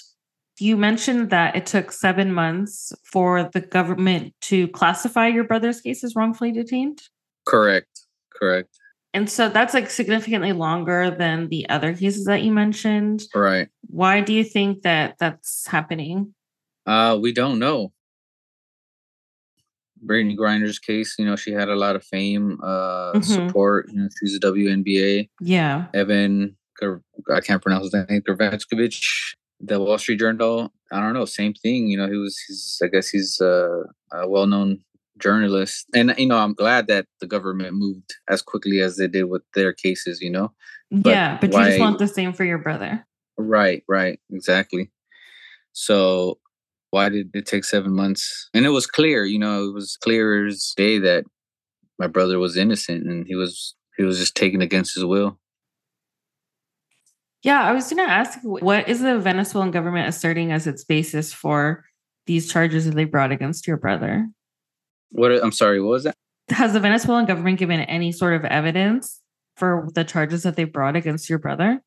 you 0.60 0.78
mentioned 0.78 1.30
that 1.32 1.56
it 1.56 1.66
took 1.66 1.92
seven 1.92 2.32
months 2.34 2.94
for 3.04 3.50
the 3.54 3.62
government 3.62 4.34
to 4.42 4.68
classify 4.70 5.28
your 5.28 5.44
brother's 5.44 5.82
case 5.82 6.04
as 6.04 6.16
wrongfully 6.16 6.52
detained. 6.52 7.02
correct 7.46 8.02
correct 8.34 8.80
And 9.14 9.30
so 9.30 9.48
that's 9.50 9.74
like 9.74 9.90
significantly 9.90 10.52
longer 10.54 11.10
than 11.12 11.48
the 11.50 11.68
other 11.70 11.94
cases 11.94 12.26
that 12.26 12.42
you 12.44 12.52
mentioned. 12.52 13.24
right 13.34 13.68
Why 13.88 14.22
do 14.22 14.34
you 14.34 14.44
think 14.44 14.82
that 14.84 15.16
that's 15.20 15.68
happening? 15.68 16.34
uh 16.86 17.18
we 17.22 17.34
don't 17.34 17.60
know 17.60 17.92
Brittney 20.06 20.38
Griner's 20.38 20.78
case, 20.78 21.16
you 21.18 21.26
know, 21.26 21.36
she 21.36 21.52
had 21.52 21.68
a 21.70 21.76
lot 21.76 21.96
of 21.96 22.04
fame, 22.04 22.60
uh, 22.62 23.14
Mhm. 23.14 23.24
support. 23.24 23.90
You 23.92 24.02
know, 24.04 24.10
she's 24.20 24.36
a 24.36 24.40
WNBA. 24.40 25.30
Yeah. 25.42 25.88
Evan, 25.96 26.56
I 27.34 27.40
can't 27.42 27.62
pronounce 27.62 27.86
his 27.86 27.94
name, 28.08 28.22
Gervaskovich, 28.22 29.02
the 29.60 29.80
Wall 29.80 29.98
Street 29.98 30.20
Journal. 30.20 30.72
I 30.92 31.00
don't 31.00 31.14
know, 31.14 31.26
same 31.26 31.54
thing. 31.54 31.88
You 31.88 31.98
know, 31.98 32.08
he 32.08 32.18
was, 32.18 32.38
he's, 32.48 32.80
I 32.84 32.88
guess 32.88 33.10
he's 33.10 33.42
uh, 33.42 33.84
a 34.14 34.28
well 34.28 34.48
known 34.48 34.80
journalist. 35.18 35.86
And, 35.96 36.14
you 36.18 36.28
know, 36.28 36.38
I'm 36.38 36.54
glad 36.54 36.88
that 36.88 37.08
the 37.20 37.28
government 37.28 37.74
moved 37.74 38.14
as 38.30 38.42
quickly 38.42 38.82
as 38.82 38.98
they 38.98 39.08
did 39.08 39.26
with 39.26 39.44
their 39.56 39.74
cases, 39.74 40.22
you 40.22 40.30
know? 40.30 40.52
But 40.92 41.10
yeah. 41.10 41.38
But 41.42 41.54
you 41.54 41.64
just 41.66 41.80
want 41.80 42.00
the 42.00 42.08
same 42.08 42.34
for 42.34 42.44
your 42.44 42.60
brother. 42.60 43.06
Right, 43.38 43.84
right, 43.88 44.20
exactly. 44.32 44.92
So 45.74 46.40
why 46.92 47.10
did 47.10 47.32
it 47.34 47.46
take 47.46 47.66
seven 47.66 47.94
months? 47.94 48.50
And 48.54 48.66
it 48.66 48.70
was 48.70 48.88
clear, 48.88 49.26
you 49.26 49.40
know, 49.40 49.66
it 49.66 49.74
was 49.74 49.98
clear 49.98 50.48
as 50.48 50.74
day 50.78 51.00
that 51.00 51.26
my 52.00 52.08
brother 52.08 52.40
was 52.40 52.56
innocent 52.56 53.06
and 53.06 53.26
he 53.28 53.36
was 53.36 53.76
he 53.98 54.04
was 54.04 54.20
just 54.20 54.36
taken 54.36 54.62
against 54.62 54.96
his 54.96 55.06
will. 55.06 55.38
Yeah, 57.46 57.62
I 57.62 57.74
was 57.74 57.88
going 57.94 58.04
to 58.04 58.12
ask 58.12 58.40
what 58.42 58.90
is 58.90 59.02
the 59.02 59.20
Venezuelan 59.20 59.70
government 59.70 60.10
asserting 60.10 60.52
as 60.52 60.66
its 60.66 60.84
basis 60.84 61.32
for 61.32 61.86
these 62.26 62.52
charges 62.52 62.86
that 62.86 62.96
they 62.96 63.04
brought 63.04 63.32
against 63.32 63.68
your 63.68 63.78
brother? 63.78 64.28
What 65.12 65.32
I'm 65.32 65.52
sorry, 65.52 65.80
what 65.80 65.90
was 65.92 66.04
that? 66.06 66.16
Has 66.50 66.74
the 66.74 66.80
Venezuelan 66.80 67.28
government 67.28 67.60
given 67.60 67.82
any 67.82 68.12
sort 68.12 68.34
of 68.34 68.46
evidence 68.46 69.22
for 69.58 69.88
the 69.94 70.04
charges 70.04 70.42
that 70.42 70.56
they 70.56 70.64
brought 70.64 70.96
against 70.96 71.30
your 71.30 71.38
brother? 71.38 71.84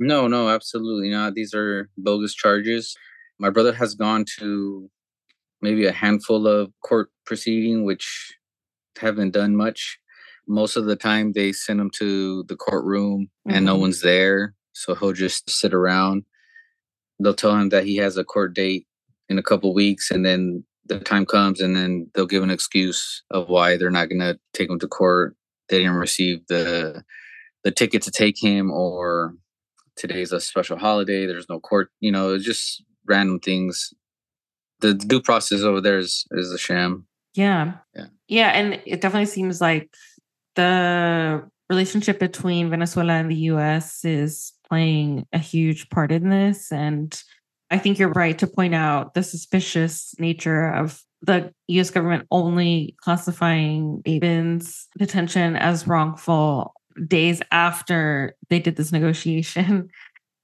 No, 0.00 0.26
no, 0.26 0.48
absolutely 0.48 1.10
not. 1.10 1.34
These 1.34 1.54
are 1.54 1.88
bogus 1.96 2.34
charges. 2.34 2.96
My 3.38 3.50
brother 3.50 3.72
has 3.74 3.94
gone 3.94 4.24
to 4.40 4.90
maybe 5.60 5.86
a 5.86 5.92
handful 5.92 6.48
of 6.48 6.72
court 6.84 7.08
proceeding, 7.24 7.84
which 7.84 8.34
haven't 8.98 9.30
done 9.30 9.54
much. 9.54 9.96
Most 10.48 10.74
of 10.76 10.86
the 10.86 10.96
time, 10.96 11.34
they 11.34 11.52
send 11.52 11.80
him 11.80 11.90
to 11.98 12.42
the 12.48 12.56
courtroom 12.56 13.30
and 13.48 13.64
no 13.64 13.76
Mhm. 13.76 13.80
one's 13.80 14.00
there, 14.00 14.54
so 14.72 14.94
he'll 14.94 15.12
just 15.12 15.48
sit 15.50 15.74
around. 15.74 16.24
They'll 17.18 17.34
tell 17.34 17.56
him 17.56 17.68
that 17.70 17.84
he 17.84 17.96
has 17.96 18.16
a 18.16 18.24
court 18.24 18.54
date 18.54 18.86
in 19.28 19.38
a 19.38 19.42
couple 19.42 19.72
weeks, 19.74 20.10
and 20.10 20.24
then 20.24 20.64
the 20.86 20.98
time 21.00 21.26
comes, 21.26 21.60
and 21.60 21.76
then 21.76 22.10
they'll 22.14 22.26
give 22.26 22.42
an 22.42 22.50
excuse 22.50 23.22
of 23.30 23.48
why 23.48 23.76
they're 23.76 23.90
not 23.90 24.08
going 24.08 24.20
to 24.20 24.38
take 24.52 24.68
him 24.68 24.78
to 24.80 24.88
court. 24.88 25.36
They 25.68 25.78
didn't 25.78 25.94
receive 25.94 26.46
the 26.48 27.04
the 27.64 27.70
ticket 27.70 28.02
to 28.02 28.10
take 28.10 28.42
him, 28.42 28.70
or 28.70 29.34
today's 29.96 30.32
a 30.32 30.40
special 30.40 30.78
holiday. 30.78 31.26
There's 31.26 31.48
no 31.48 31.60
court. 31.60 31.90
You 32.00 32.10
know, 32.10 32.34
it's 32.34 32.44
just 32.44 32.82
random 33.06 33.38
things. 33.38 33.94
The 34.80 34.94
due 34.94 35.22
process 35.22 35.62
over 35.62 35.80
there 35.80 35.98
is 35.98 36.26
is 36.32 36.52
a 36.52 36.58
sham. 36.58 37.06
Yeah. 37.34 37.74
Yeah. 37.94 38.06
Yeah. 38.28 38.48
And 38.48 38.82
it 38.84 39.00
definitely 39.00 39.26
seems 39.26 39.60
like 39.60 39.94
the 40.54 41.48
relationship 41.70 42.18
between 42.18 42.68
Venezuela 42.68 43.14
and 43.14 43.30
the 43.30 43.36
US 43.52 44.04
is 44.04 44.52
playing 44.72 45.26
a 45.34 45.38
huge 45.38 45.90
part 45.90 46.10
in 46.10 46.30
this. 46.30 46.72
And 46.72 47.14
I 47.70 47.76
think 47.76 47.98
you're 47.98 48.08
right 48.08 48.38
to 48.38 48.46
point 48.46 48.74
out 48.74 49.12
the 49.12 49.22
suspicious 49.22 50.14
nature 50.18 50.66
of 50.66 51.02
the 51.20 51.52
US 51.68 51.90
government 51.90 52.26
only 52.30 52.96
classifying 53.02 54.00
Eyvin's 54.06 54.88
detention 54.96 55.56
as 55.56 55.86
wrongful 55.86 56.72
days 57.06 57.42
after 57.50 58.34
they 58.48 58.60
did 58.60 58.76
this 58.76 58.92
negotiation. 58.92 59.90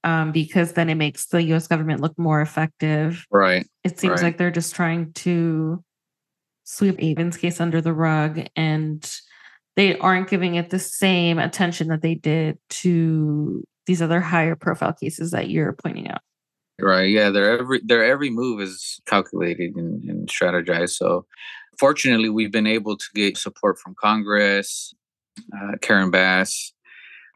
Um, 0.05 0.31
because 0.31 0.71
then 0.71 0.89
it 0.89 0.95
makes 0.95 1.25
the 1.25 1.43
US 1.51 1.67
government 1.67 1.99
look 1.99 2.17
more 2.17 2.39
effective 2.39 3.25
Right. 3.29 3.67
it 3.83 3.99
seems 3.99 4.21
Right. 4.21 4.27
like 4.27 4.37
they're 4.37 4.49
just 4.49 4.73
trying 4.73 5.11
to 5.25 5.83
sweep 6.63 6.95
Eyvin's 6.99 7.35
case 7.35 7.59
under 7.59 7.81
the 7.81 7.91
rug 7.91 8.39
and 8.55 9.03
they 9.75 9.97
aren't 9.97 10.29
giving 10.29 10.55
it 10.55 10.69
the 10.69 10.79
same 10.79 11.37
attention 11.37 11.89
that 11.89 12.01
they 12.01 12.15
did 12.15 12.57
to 12.69 13.61
these 13.89 14.03
other 14.03 14.21
higher 14.21 14.55
profile 14.55 14.93
cases 14.93 15.31
that 15.31 15.49
you're 15.49 15.73
pointing 15.73 16.07
out. 16.07 16.21
Right. 16.79 17.09
Yeah. 17.09 17.31
Their 17.31 17.59
every 17.59 17.81
their 17.83 18.05
every 18.05 18.29
move 18.29 18.61
is 18.61 19.01
calculated 19.07 19.75
and, 19.75 20.03
and 20.03 20.29
strategized. 20.29 20.91
So, 20.91 21.25
fortunately, 21.79 22.29
we've 22.29 22.51
been 22.51 22.67
able 22.67 22.97
to 22.97 23.05
get 23.15 23.35
support 23.35 23.79
from 23.79 23.95
Congress, 23.99 24.93
uh, 25.57 25.77
Karen 25.81 26.11
Bass, 26.11 26.71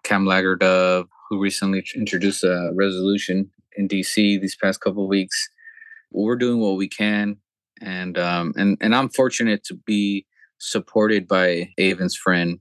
Kamlager-Dove, 0.05 1.07
who 1.27 1.41
recently 1.41 1.83
introduced 1.95 2.43
a 2.43 2.71
resolution 2.75 3.49
in 3.75 3.87
DC 3.87 4.39
these 4.39 4.55
past 4.55 4.79
couple 4.79 5.07
weeks. 5.07 5.49
We're 6.11 6.35
doing 6.35 6.59
what 6.59 6.77
we 6.77 6.87
can, 6.87 7.37
and 7.81 8.15
um, 8.19 8.53
and 8.55 8.77
and 8.79 8.93
I'm 8.93 9.09
fortunate 9.09 9.63
to 9.65 9.73
be 9.73 10.27
supported 10.59 11.27
by 11.27 11.73
Eyvin's 11.79 12.15
friend, 12.15 12.59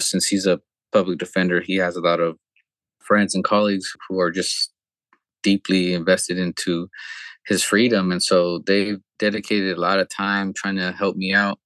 since 0.00 0.26
he's 0.26 0.46
a 0.46 0.62
public 0.92 1.18
defender. 1.18 1.60
He 1.60 1.76
has 1.76 1.94
a 1.94 2.00
lot 2.00 2.20
of 2.20 2.38
friends 3.08 3.34
and 3.34 3.44
colleagues 3.44 3.90
who 4.08 4.20
are 4.20 4.32
just 4.32 4.72
deeply 5.44 5.94
invested 5.94 6.38
into 6.38 6.88
his 7.46 7.62
freedom 7.64 8.12
and 8.12 8.22
so 8.22 8.60
they've 8.66 9.00
dedicated 9.18 9.76
a 9.76 9.80
lot 9.80 10.00
of 10.00 10.08
time 10.10 10.52
trying 10.54 10.76
to 10.76 10.92
help 10.92 11.16
me 11.16 11.34
out 11.34 11.58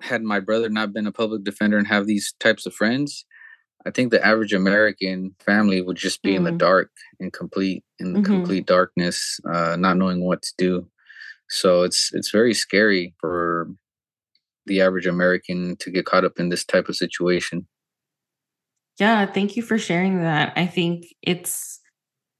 had 0.00 0.22
my 0.22 0.40
brother 0.40 0.68
not 0.68 0.92
been 0.92 1.06
a 1.06 1.12
public 1.12 1.44
defender 1.44 1.78
and 1.78 1.86
have 1.86 2.06
these 2.06 2.34
types 2.40 2.66
of 2.66 2.74
friends 2.74 3.24
i 3.86 3.90
think 3.90 4.10
the 4.10 4.24
average 4.26 4.52
american 4.54 5.34
family 5.44 5.80
would 5.82 5.96
just 5.96 6.22
be 6.22 6.36
in 6.36 6.44
the 6.44 6.52
Mhm. 6.52 6.58
dark 6.58 6.90
and 7.20 7.32
complete 7.32 7.84
in 8.00 8.18
Mhm. 8.18 8.24
complete 8.24 8.66
darkness 8.66 9.40
uh 9.52 9.76
not 9.76 9.96
knowing 9.98 10.24
what 10.24 10.42
to 10.42 10.52
do 10.58 10.88
so 11.50 11.82
it's 11.82 12.10
it's 12.14 12.30
very 12.30 12.54
scary 12.54 13.14
for 13.20 13.68
the 14.66 14.80
average 14.80 15.06
american 15.06 15.76
to 15.78 15.90
get 15.90 16.06
caught 16.06 16.24
up 16.24 16.38
in 16.40 16.48
this 16.50 16.64
type 16.64 16.88
of 16.88 16.96
situation 16.96 17.66
Yeah, 18.98 19.26
thank 19.26 19.56
you 19.56 19.62
for 19.62 19.78
sharing 19.78 20.22
that. 20.22 20.52
I 20.56 20.66
think 20.66 21.06
it's 21.22 21.80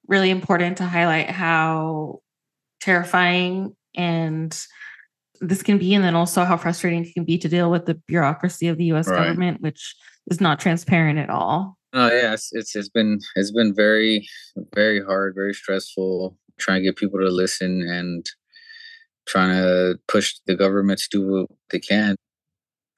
really 0.06 0.30
important 0.30 0.78
to 0.78 0.84
highlight 0.84 1.30
how 1.30 2.20
terrifying 2.80 3.74
and 3.94 4.58
this 5.40 5.62
can 5.62 5.78
be, 5.78 5.94
and 5.94 6.04
then 6.04 6.14
also 6.14 6.44
how 6.44 6.56
frustrating 6.56 7.04
it 7.04 7.14
can 7.14 7.24
be 7.24 7.38
to 7.38 7.48
deal 7.48 7.70
with 7.70 7.86
the 7.86 7.94
bureaucracy 8.06 8.68
of 8.68 8.78
the 8.78 8.84
US 8.86 9.08
Right. 9.08 9.16
government, 9.16 9.60
which 9.60 9.96
is 10.30 10.40
not 10.40 10.60
transparent 10.60 11.18
at 11.18 11.30
all. 11.30 11.76
Oh 11.94 12.08
yeah, 12.08 12.32
it's, 12.32 12.50
it's 12.52 12.74
it's 12.76 12.88
been 12.88 13.18
it's 13.34 13.50
been 13.50 13.74
very 13.74 14.26
very 14.74 15.02
hard, 15.02 15.34
very 15.34 15.52
stressful 15.52 16.38
trying 16.58 16.80
to 16.80 16.84
get 16.84 16.96
people 16.96 17.18
to 17.18 17.28
listen 17.28 17.82
and 17.82 18.24
trying 19.26 19.50
to 19.50 19.98
push 20.08 20.34
the 20.46 20.54
government 20.54 21.00
to 21.00 21.08
do 21.10 21.26
what 21.26 21.50
they 21.70 21.80
can. 21.80 22.16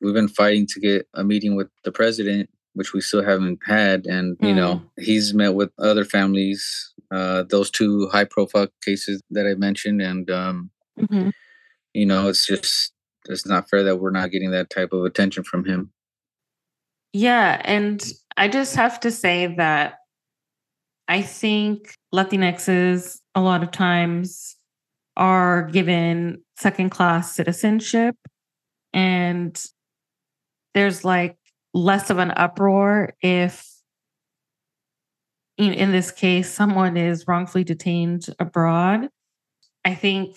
We've 0.01 0.15
been 0.15 0.29
fighting 0.29 0.67
to 0.69 0.81
get 0.81 1.09
a 1.15 1.25
meeting 1.25 1.57
with 1.57 1.69
the 1.85 1.93
president, 1.93 2.51
which 2.75 2.93
we 2.93 3.01
still 3.01 3.25
haven't 3.25 3.61
had, 3.67 4.07
and 4.07 4.37
you 4.41 4.55
know 4.55 4.83
he's 4.99 5.33
met 5.35 5.55
with 5.55 5.71
other 5.79 6.05
families. 6.05 6.93
Uh, 7.11 7.45
those 7.45 7.71
two 7.71 8.09
high 8.09 8.25
profile 8.25 8.69
cases 8.85 9.23
that 9.31 9.47
I 9.47 9.55
mentioned, 9.55 10.03
and 10.03 10.31
um, 10.31 10.71
Mhm. 10.99 11.33
you 11.93 12.07
know 12.07 12.29
it's 12.29 12.47
just 12.47 12.93
it's 13.29 13.47
not 13.47 13.71
fair 13.71 13.83
that 13.85 13.97
we're 13.97 14.11
not 14.11 14.31
getting 14.31 14.51
that 14.51 14.71
type 14.71 14.93
of 14.93 15.05
attention 15.05 15.45
from 15.45 15.65
him. 15.65 15.91
Yeah. 17.13 17.61
And 17.65 18.05
I 18.37 18.49
just 18.49 18.75
have 18.77 19.01
to 19.01 19.11
say 19.11 19.55
that 19.57 19.99
I 21.09 21.23
think 21.23 21.95
Latinxes 22.15 23.21
a 23.35 23.41
lot 23.41 23.63
of 23.63 23.71
times 23.71 24.57
are 25.17 25.63
given 25.71 26.43
second 26.57 26.91
class 26.91 27.35
citizenship 27.35 28.17
and 28.93 29.63
there's 30.75 31.05
like 31.05 31.37
less 31.75 32.09
of 32.09 32.19
an 32.19 32.31
uproar 32.31 33.15
if 33.21 33.69
in, 35.59 35.73
in 35.75 35.93
this 35.93 36.11
case 36.11 36.49
someone 36.51 36.97
is 36.97 37.27
wrongfully 37.29 37.65
detained 37.65 38.27
abroad. 38.39 39.09
I 39.85 39.95
think 39.95 40.37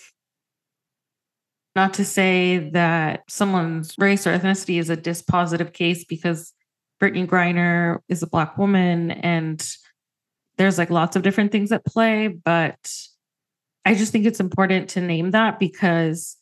Not 1.75 1.93
to 1.93 2.05
say 2.05 2.69
that 2.71 3.23
someone's 3.29 3.93
race 3.99 4.25
or 4.25 4.35
ethnicity 4.37 4.79
is 4.79 4.89
a 4.89 4.97
dispositive 4.97 5.73
case 5.73 6.03
because 6.05 6.51
Brittney 6.99 7.27
Griner 7.27 7.99
is 8.09 8.23
a 8.23 8.27
black 8.27 8.57
woman 8.57 9.11
and 9.11 9.63
there's 10.57 10.79
like 10.79 10.89
lots 10.89 11.15
of 11.15 11.21
different 11.21 11.51
things 11.51 11.71
at 11.71 11.85
play, 11.85 12.29
but 12.29 12.91
I 13.85 13.93
just 13.93 14.11
think 14.11 14.25
it's 14.25 14.39
important 14.39 14.89
to 14.89 15.01
name 15.01 15.29
that 15.31 15.59
because 15.59 16.35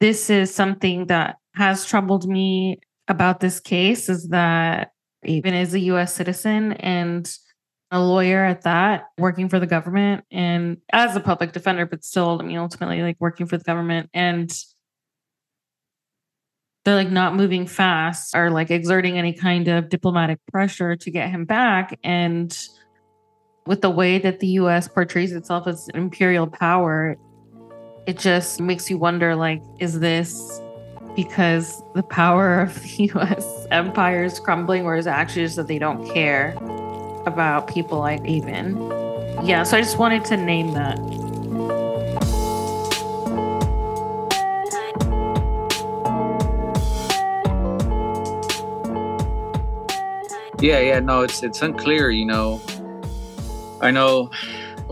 this 0.00 0.30
is 0.30 0.54
something 0.54 1.08
that 1.08 1.36
has 1.54 1.84
troubled 1.84 2.26
me 2.26 2.80
about 3.12 3.40
this 3.40 3.60
case 3.60 4.08
is 4.08 4.30
that 4.30 4.90
even 5.24 5.54
as 5.54 5.74
a 5.74 5.80
US 5.80 6.14
citizen 6.14 6.72
and 6.72 7.30
a 7.90 8.00
lawyer 8.00 8.42
at 8.42 8.62
that, 8.62 9.04
working 9.18 9.50
for 9.50 9.60
the 9.60 9.66
government 9.66 10.24
and 10.30 10.78
as 10.92 11.14
a 11.14 11.20
public 11.20 11.52
defender, 11.52 11.84
but 11.84 12.02
still, 12.04 12.40
I 12.40 12.44
mean, 12.44 12.56
ultimately, 12.56 13.02
like 13.02 13.18
working 13.20 13.46
for 13.46 13.58
the 13.58 13.64
government. 13.64 14.08
And 14.14 14.50
they're 16.84 16.96
like 16.96 17.10
not 17.10 17.36
moving 17.36 17.66
fast 17.66 18.34
or 18.34 18.50
like 18.50 18.70
exerting 18.70 19.18
any 19.18 19.34
kind 19.34 19.68
of 19.68 19.90
diplomatic 19.90 20.38
pressure 20.50 20.96
to 20.96 21.10
get 21.10 21.28
him 21.28 21.44
back. 21.44 21.98
And 22.02 22.58
with 23.66 23.82
the 23.82 23.90
way 23.90 24.18
that 24.18 24.40
the 24.40 24.48
US 24.62 24.88
portrays 24.88 25.32
itself 25.32 25.66
as 25.66 25.88
imperial 25.94 26.46
power, 26.46 27.16
it 28.06 28.18
just 28.18 28.58
makes 28.58 28.88
you 28.88 28.96
wonder 28.96 29.36
like, 29.36 29.62
is 29.78 30.00
this 30.00 30.61
because 31.14 31.82
the 31.94 32.02
power 32.02 32.60
of 32.60 32.82
the 32.96 33.10
US 33.14 33.66
empire 33.70 34.24
is 34.24 34.40
crumbling, 34.40 34.84
or 34.84 34.96
is 34.96 35.06
actually 35.06 35.44
just 35.44 35.56
that 35.56 35.68
they 35.68 35.78
don't 35.78 36.06
care 36.12 36.56
about 37.26 37.68
people 37.68 37.98
like 37.98 38.22
Eyvin? 38.22 39.46
Yeah, 39.46 39.62
so 39.62 39.76
I 39.76 39.80
just 39.80 39.98
wanted 39.98 40.24
to 40.26 40.36
name 40.36 40.72
that. 40.72 40.98
Yeah, 50.60 50.78
yeah, 50.78 51.00
no, 51.00 51.22
it's 51.22 51.42
it's 51.42 51.60
unclear, 51.60 52.10
you 52.10 52.24
know. 52.24 52.60
I 53.80 53.90
know 53.90 54.30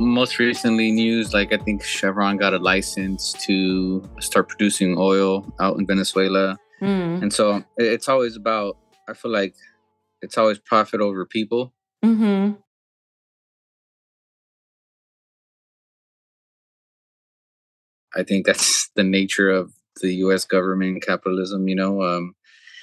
most 0.00 0.38
recently 0.38 0.90
news 0.90 1.34
like 1.34 1.52
i 1.52 1.58
think 1.58 1.84
chevron 1.84 2.38
got 2.38 2.54
a 2.54 2.58
license 2.58 3.34
to 3.34 4.02
start 4.18 4.48
producing 4.48 4.96
oil 4.98 5.46
out 5.60 5.78
in 5.78 5.86
venezuela 5.86 6.56
mm. 6.80 7.22
and 7.22 7.32
so 7.32 7.62
it's 7.76 8.08
always 8.08 8.34
about 8.34 8.78
i 9.08 9.12
feel 9.12 9.30
like 9.30 9.54
it's 10.22 10.38
always 10.38 10.58
profit 10.58 11.00
over 11.00 11.26
people 11.26 11.74
mm-hmm. 12.02 12.52
i 18.16 18.22
think 18.22 18.46
that's 18.46 18.88
the 18.96 19.04
nature 19.04 19.50
of 19.50 19.72
the 20.00 20.12
us 20.14 20.46
government 20.46 21.04
capitalism 21.06 21.68
you 21.68 21.74
know 21.74 22.02
um, 22.02 22.34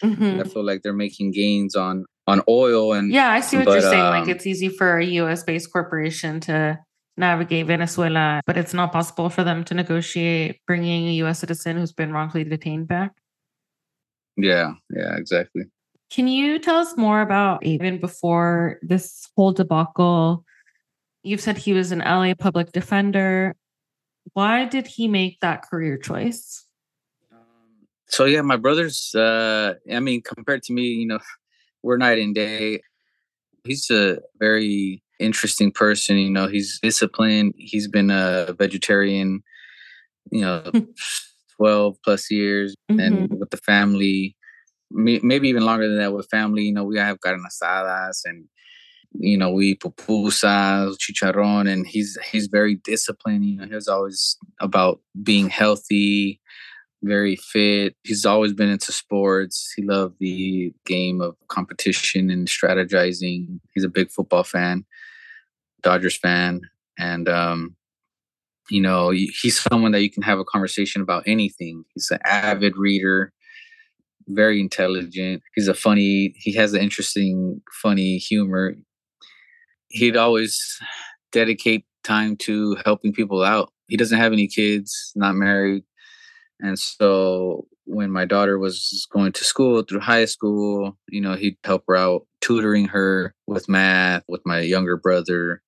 mm-hmm. 0.03 0.39
i 0.39 0.43
feel 0.43 0.63
like 0.63 0.83
they're 0.83 0.93
making 0.93 1.31
gains 1.31 1.75
on 1.75 2.05
on 2.27 2.43
oil 2.47 2.93
and 2.93 3.12
yeah 3.12 3.31
i 3.31 3.39
see 3.39 3.57
what 3.57 3.65
but, 3.65 3.71
you're 3.71 3.81
saying 3.81 4.03
um, 4.03 4.19
like 4.19 4.27
it's 4.27 4.45
easy 4.45 4.69
for 4.69 5.00
a 5.00 5.05
us 5.05 5.41
based 5.43 5.71
corporation 5.74 6.39
to 6.39 6.77
navigate 7.17 7.65
Venezuela, 7.67 8.41
but 8.45 8.57
it's 8.57 8.74
not 8.74 8.91
possible 8.91 9.29
for 9.29 9.43
them 9.43 9.63
to 9.65 9.74
negotiate 9.74 10.62
bringing 10.65 11.07
a 11.07 11.13
U.S. 11.13 11.39
citizen 11.39 11.77
who's 11.77 11.91
been 11.91 12.13
wrongfully 12.13 12.43
detained 12.43 12.88
back? 12.88 13.13
Yeah, 14.38 14.74
yeah, 14.95 15.17
exactly. 15.17 15.63
Can 16.09 16.27
you 16.27 16.59
tell 16.59 16.77
us 16.77 16.95
more 16.95 17.21
about 17.21 17.65
even 17.65 18.00
before 18.00 18.79
this 18.81 19.27
whole 19.36 19.51
debacle? 19.51 20.45
You've 21.24 21.41
said 21.41 21.57
he 21.57 21.74
was 21.74 21.91
an 21.91 22.00
LA 22.00 22.33
public 22.38 22.71
defender. 22.71 23.55
Why 24.33 24.65
did 24.65 24.88
he 24.88 25.07
make 25.07 25.39
that 25.41 25.63
career 25.63 25.97
choice? 25.97 26.65
Um, 27.31 27.88
so 28.07 28.25
yeah, 28.25 28.41
my 28.41 28.55
brother's. 28.55 29.13
Uh, 29.13 29.74
I 29.91 30.00
mean, 30.00 30.21
compared 30.21 30.63
to 30.63 30.74
me, 30.74 30.83
you 30.83 31.07
know, 31.07 31.19
we're 31.83 31.97
night 31.97 32.19
and 32.19 32.33
day. 32.33 32.81
He's 33.65 33.89
a 33.89 34.19
very 34.39 35.03
interesting 35.19 35.71
person. 35.71 36.17
You 36.17 36.29
know, 36.29 36.48
he's 36.48 36.79
disciplined. 36.81 37.53
He's 37.57 37.87
been 37.87 38.09
a 38.09 38.53
vegetarian, 38.57 39.44
you 40.31 40.42
know, 40.42 40.63
12 41.57 41.98
plus 42.03 42.31
years 42.31 42.75
mm-hmm. 42.89 43.00
and 43.00 43.39
with 43.39 43.50
the 43.50 43.57
family, 43.57 44.35
maybe 44.92 45.50
even 45.50 45.65
longer 45.65 45.87
than 45.87 45.98
that 45.98 46.13
with 46.13 46.29
family. 46.29 46.63
You 46.63 46.74
know, 46.74 46.83
we 46.83 46.98
have 46.98 47.20
carne 47.20 47.44
asadas 47.44 48.22
and, 48.25 48.46
you 49.13 49.37
know, 49.37 49.51
we 49.51 49.75
pupusas, 49.75 50.98
chicharron, 50.98 51.72
and 51.72 51.87
he's 51.87 52.18
he's 52.31 52.48
very 52.48 52.75
disciplined. 52.75 53.46
You 53.46 53.57
know, 53.57 53.68
he's 53.75 53.87
always 53.87 54.37
about 54.59 55.00
being 55.24 55.50
healthy, 55.50 56.39
very 57.03 57.35
fit. 57.35 57.96
He's 58.03 58.25
always 58.25 58.53
been 58.53 58.70
into 58.70 58.92
sports. 58.92 59.74
He 59.75 59.83
loved 59.83 60.15
the 60.20 60.74
game 60.85 61.22
of 61.22 61.35
competition 61.48 62.29
and 62.29 62.48
strategizing. 62.48 63.59
He's 63.74 63.83
a 63.83 63.89
big 63.89 64.11
football 64.11 64.44
fan. 64.44 64.85
Dodgers 65.83 66.18
fan, 66.18 66.61
and 66.98 67.29
um, 67.29 67.75
you 68.70 68.81
know 68.81 69.09
he's 69.09 69.59
someone 69.59 69.92
that 69.92 70.01
you 70.01 70.09
can 70.09 70.24
have 70.24 70.40
a 70.40 70.46
conversation 70.46 71.01
about 71.01 71.24
anything. 71.25 71.83
He's 71.94 72.09
an 72.11 72.20
avid 72.25 72.77
reader, 72.77 73.31
very 74.27 74.59
intelligent. 74.59 75.44
He's 75.55 75.68
a 75.68 75.74
funny. 75.74 76.33
He 76.37 76.53
has 76.53 76.74
an 76.74 76.81
interesting, 76.81 77.61
funny 77.81 78.18
humor. 78.18 78.75
He'd 79.90 80.18
always 80.18 80.79
dedicate 81.31 81.85
time 82.03 82.35
to 82.37 82.77
helping 82.85 83.13
people 83.13 83.44
out. 83.44 83.72
He 83.87 83.98
doesn't 83.98 84.18
have 84.18 84.33
any 84.33 84.48
kids, 84.48 85.13
not 85.16 85.35
married, 85.35 85.83
and 86.59 86.77
so 86.77 87.68
when 87.87 88.11
my 88.11 88.25
daughter 88.25 88.59
was 88.59 89.07
going 89.11 89.31
to 89.31 89.46
school 89.46 89.81
through 89.81 90.01
high 90.01 90.25
school, 90.25 90.98
you 91.07 91.22
know, 91.22 91.35
he'd 91.35 91.57
help 91.63 91.85
her 91.87 91.96
out 91.96 92.27
tutoring 92.42 92.85
her 92.85 93.33
with 93.48 93.70
math 93.70 94.24
with 94.27 94.42
my 94.46 94.59
younger 94.59 94.98
brother 94.98 95.61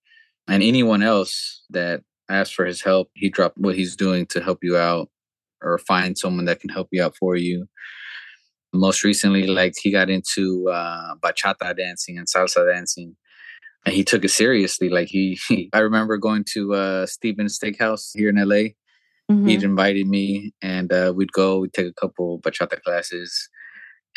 and 0.49 0.63
anyone 0.63 1.03
else 1.03 1.63
that 1.69 2.01
asks 2.29 2.53
for 2.53 2.65
his 2.65 2.81
help, 2.81 3.09
he 3.13 3.29
dropped 3.29 3.57
what 3.57 3.75
he's 3.75 3.95
doing 3.95 4.25
to 4.27 4.41
help 4.41 4.59
you 4.61 4.77
out 4.77 5.09
or 5.61 5.77
find 5.79 6.17
someone 6.17 6.45
that 6.45 6.59
can 6.59 6.69
help 6.69 6.87
you 6.91 7.03
out 7.03 7.15
for 7.17 7.35
you. 7.35 7.67
Most 8.73 9.03
recently, 9.03 9.47
like 9.47 9.73
he 9.81 9.91
got 9.91 10.09
into 10.09 10.69
uh, 10.69 11.15
bachata 11.23 11.75
dancing 11.75 12.17
and 12.17 12.27
salsa 12.27 12.71
dancing, 12.71 13.15
and 13.85 13.95
he 13.95 14.03
took 14.03 14.23
it 14.23 14.29
seriously. 14.29 14.89
Like 14.89 15.07
he, 15.07 15.39
he 15.47 15.69
I 15.73 15.79
remember 15.79 16.17
going 16.17 16.45
to 16.53 16.75
uh, 16.75 17.05
Steven's 17.05 17.57
Steakhouse 17.57 18.11
here 18.13 18.29
in 18.29 18.35
LA. 18.35 18.73
Mm-hmm. 19.31 19.47
He'd 19.47 19.63
invited 19.63 20.07
me, 20.07 20.53
and 20.61 20.91
uh, 20.91 21.13
we'd 21.15 21.31
go. 21.31 21.59
We'd 21.59 21.73
take 21.73 21.87
a 21.87 21.93
couple 21.93 22.39
bachata 22.41 22.81
classes, 22.81 23.49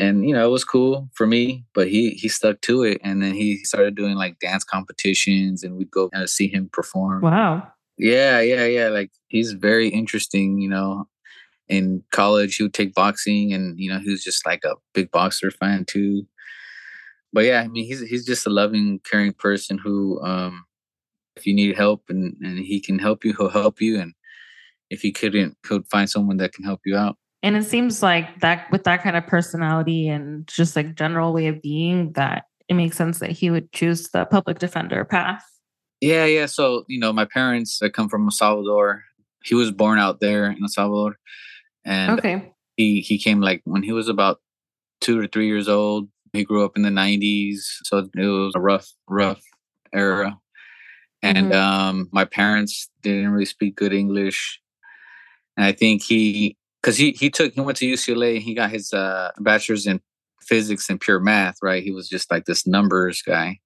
and 0.03 0.29
you 0.29 0.35
know 0.35 0.45
it 0.45 0.51
was 0.51 0.65
cool 0.65 1.09
for 1.15 1.27
me 1.27 1.65
but 1.75 1.89
he 1.89 2.11
he 2.11 2.29
stuck 2.29 2.61
to 2.63 2.83
it. 2.83 3.01
And 3.05 3.23
then 3.23 3.35
he 3.35 3.65
started 3.65 3.95
doing 3.95 4.17
like 4.17 4.41
dance 4.41 4.65
competitions 4.65 5.63
and 5.63 5.77
we'd 5.77 5.91
go 5.91 6.11
uh, 6.15 6.27
see 6.27 6.49
him 6.49 6.69
perform. 6.73 7.23
Wow. 7.23 7.69
Yeah 7.99 8.41
yeah 8.41 8.65
yeah. 8.65 8.89
Like 8.89 9.11
he's 9.29 9.53
very 9.53 9.89
interesting 9.89 10.59
you 10.59 10.69
know. 10.69 11.09
In 11.69 12.03
college 12.11 12.57
he 12.57 12.65
would 12.65 12.75
take 12.75 12.95
boxing 12.95 13.55
and 13.55 13.79
you 13.79 13.91
know 13.91 13.99
he 14.01 14.11
was 14.11 14.23
just 14.23 14.45
like 14.45 14.63
a 14.65 14.75
big 14.93 15.11
boxer 15.11 15.51
fan 15.51 15.85
too. 15.85 16.27
But 17.33 17.45
yeah 17.45 17.63
i 17.63 17.69
mean 17.69 17.87
he's 17.87 18.03
he's 18.03 18.27
just 18.27 18.47
a 18.47 18.51
loving 18.51 19.01
caring 19.09 19.33
person 19.33 19.79
who 19.79 20.21
um 20.23 20.65
if 21.37 21.47
you 21.47 21.55
need 21.55 21.77
help 21.77 22.03
and 22.11 22.37
and 22.43 22.59
he 22.59 22.81
can 22.81 22.99
help 22.99 23.25
you 23.25 23.35
he'll 23.39 23.49
help 23.63 23.81
you. 23.81 24.01
And 24.01 24.13
if 24.91 25.01
he 25.01 25.13
couldn't 25.13 25.57
he'll 25.67 25.85
find 25.91 26.11
someone 26.11 26.39
that 26.39 26.53
can 26.53 26.65
help 26.65 26.81
you 26.85 26.97
out 26.97 27.17
and 27.43 27.57
it 27.57 27.65
seems 27.65 28.03
like 28.03 28.41
that 28.41 28.71
with 28.71 28.85
that 28.85 29.03
kind 29.03 29.17
of 29.17 29.27
personality 29.27 30.09
and 30.09 30.47
just 30.47 30.77
like 30.77 30.95
general 30.95 31.33
way 31.33 31.49
of 31.49 31.61
being, 31.61 32.13
that 32.13 32.45
it 32.69 32.75
makes 32.75 32.97
sense 32.97 33.19
that 33.19 33.33
he 33.33 33.51
would 33.51 33.73
choose 33.73 34.09
the 34.11 34.25
public 34.27 34.59
defender 34.59 35.05
path. 35.05 35.45
Yeah, 36.01 36.25
yeah. 36.25 36.47
So, 36.47 36.85
you 36.89 36.99
know, 36.99 37.13
my 37.13 37.25
parents 37.25 37.79
that 37.79 37.91
come 37.91 38.09
from 38.09 38.25
El 38.25 38.31
Salvador. 38.31 39.05
He 39.45 39.57
was 39.57 39.73
born 39.73 39.99
out 39.99 40.21
there 40.21 40.47
in 40.51 40.59
El 40.63 40.69
Salvador. 40.69 41.17
And 41.85 42.19
okay. 42.19 42.53
he 42.77 43.01
he 43.01 43.19
came 43.19 43.41
like 43.41 43.61
when 43.65 43.83
he 43.83 43.93
was 43.93 44.09
about 44.09 44.41
two 45.01 45.19
or 45.19 45.27
three 45.27 45.47
years 45.47 45.69
old. 45.69 46.09
He 46.33 46.45
grew 46.45 46.65
up 46.65 46.77
in 46.77 46.83
the 46.83 46.91
nineties. 46.91 47.79
So 47.83 47.99
it 47.99 48.11
was 48.17 48.53
a 48.55 48.61
rough, 48.61 48.89
rough 49.09 49.43
era. 49.93 50.39
And 51.23 51.53
mm-hmm. 51.53 51.53
um 51.53 52.09
my 52.13 52.25
parents 52.25 52.89
didn't 53.03 53.31
really 53.31 53.45
speak 53.45 53.77
good 53.77 53.93
English. 53.93 54.61
And 55.57 55.67
I 55.67 55.73
think 55.73 56.03
he 56.03 56.57
because 56.83 56.97
he 56.97 57.13
he 57.13 57.31
took 57.31 57.55
he 57.55 57.61
went 57.61 57.79
to 57.79 57.87
UCLA 57.87 58.35
and 58.35 58.43
he 58.43 58.55
got 58.55 58.71
his 58.71 58.93
uh, 58.93 59.31
bachelor's 59.39 59.87
in 59.87 60.01
physics 60.41 60.91
and 60.91 61.01
pure 61.01 61.21
math. 61.21 61.57
Right, 61.63 61.83
he 61.83 61.93
was 61.93 62.09
just 62.09 62.31
like 62.31 62.45
this 62.45 62.67
numbers 62.67 63.23
guy. 63.23 63.61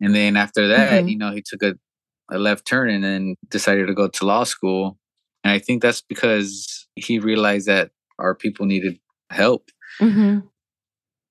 And 0.00 0.14
then 0.14 0.36
after 0.36 0.68
that, 0.68 0.92
mm-hmm. 0.92 1.08
you 1.08 1.18
know, 1.18 1.30
he 1.30 1.42
took 1.42 1.62
a, 1.62 1.74
a 2.30 2.38
left 2.38 2.66
turn 2.66 2.90
and 2.90 3.04
then 3.04 3.36
decided 3.48 3.86
to 3.86 3.94
go 3.94 4.08
to 4.08 4.26
law 4.26 4.44
school. 4.44 4.98
And 5.42 5.52
I 5.52 5.58
think 5.58 5.82
that's 5.82 6.02
because 6.02 6.86
he 6.96 7.18
realized 7.18 7.66
that 7.68 7.90
our 8.18 8.34
people 8.34 8.66
needed 8.66 8.98
help. 9.30 9.70
Mm-hmm. 10.00 10.40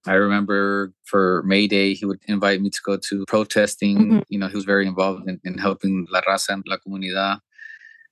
I 0.05 0.13
remember 0.13 0.93
for 1.05 1.43
May 1.45 1.67
Day, 1.67 1.93
he 1.93 2.05
would 2.05 2.19
invite 2.27 2.61
me 2.61 2.69
to 2.69 2.79
go 2.85 2.97
to 2.97 3.25
protesting. 3.27 3.97
Mm-hmm. 3.97 4.19
You 4.29 4.39
know, 4.39 4.47
he 4.47 4.55
was 4.55 4.65
very 4.65 4.85
involved 4.85 5.27
in, 5.29 5.39
in 5.43 5.57
helping 5.57 6.07
La 6.11 6.21
Raza 6.21 6.49
and 6.49 6.63
La 6.67 6.77
Comunidad. 6.77 7.39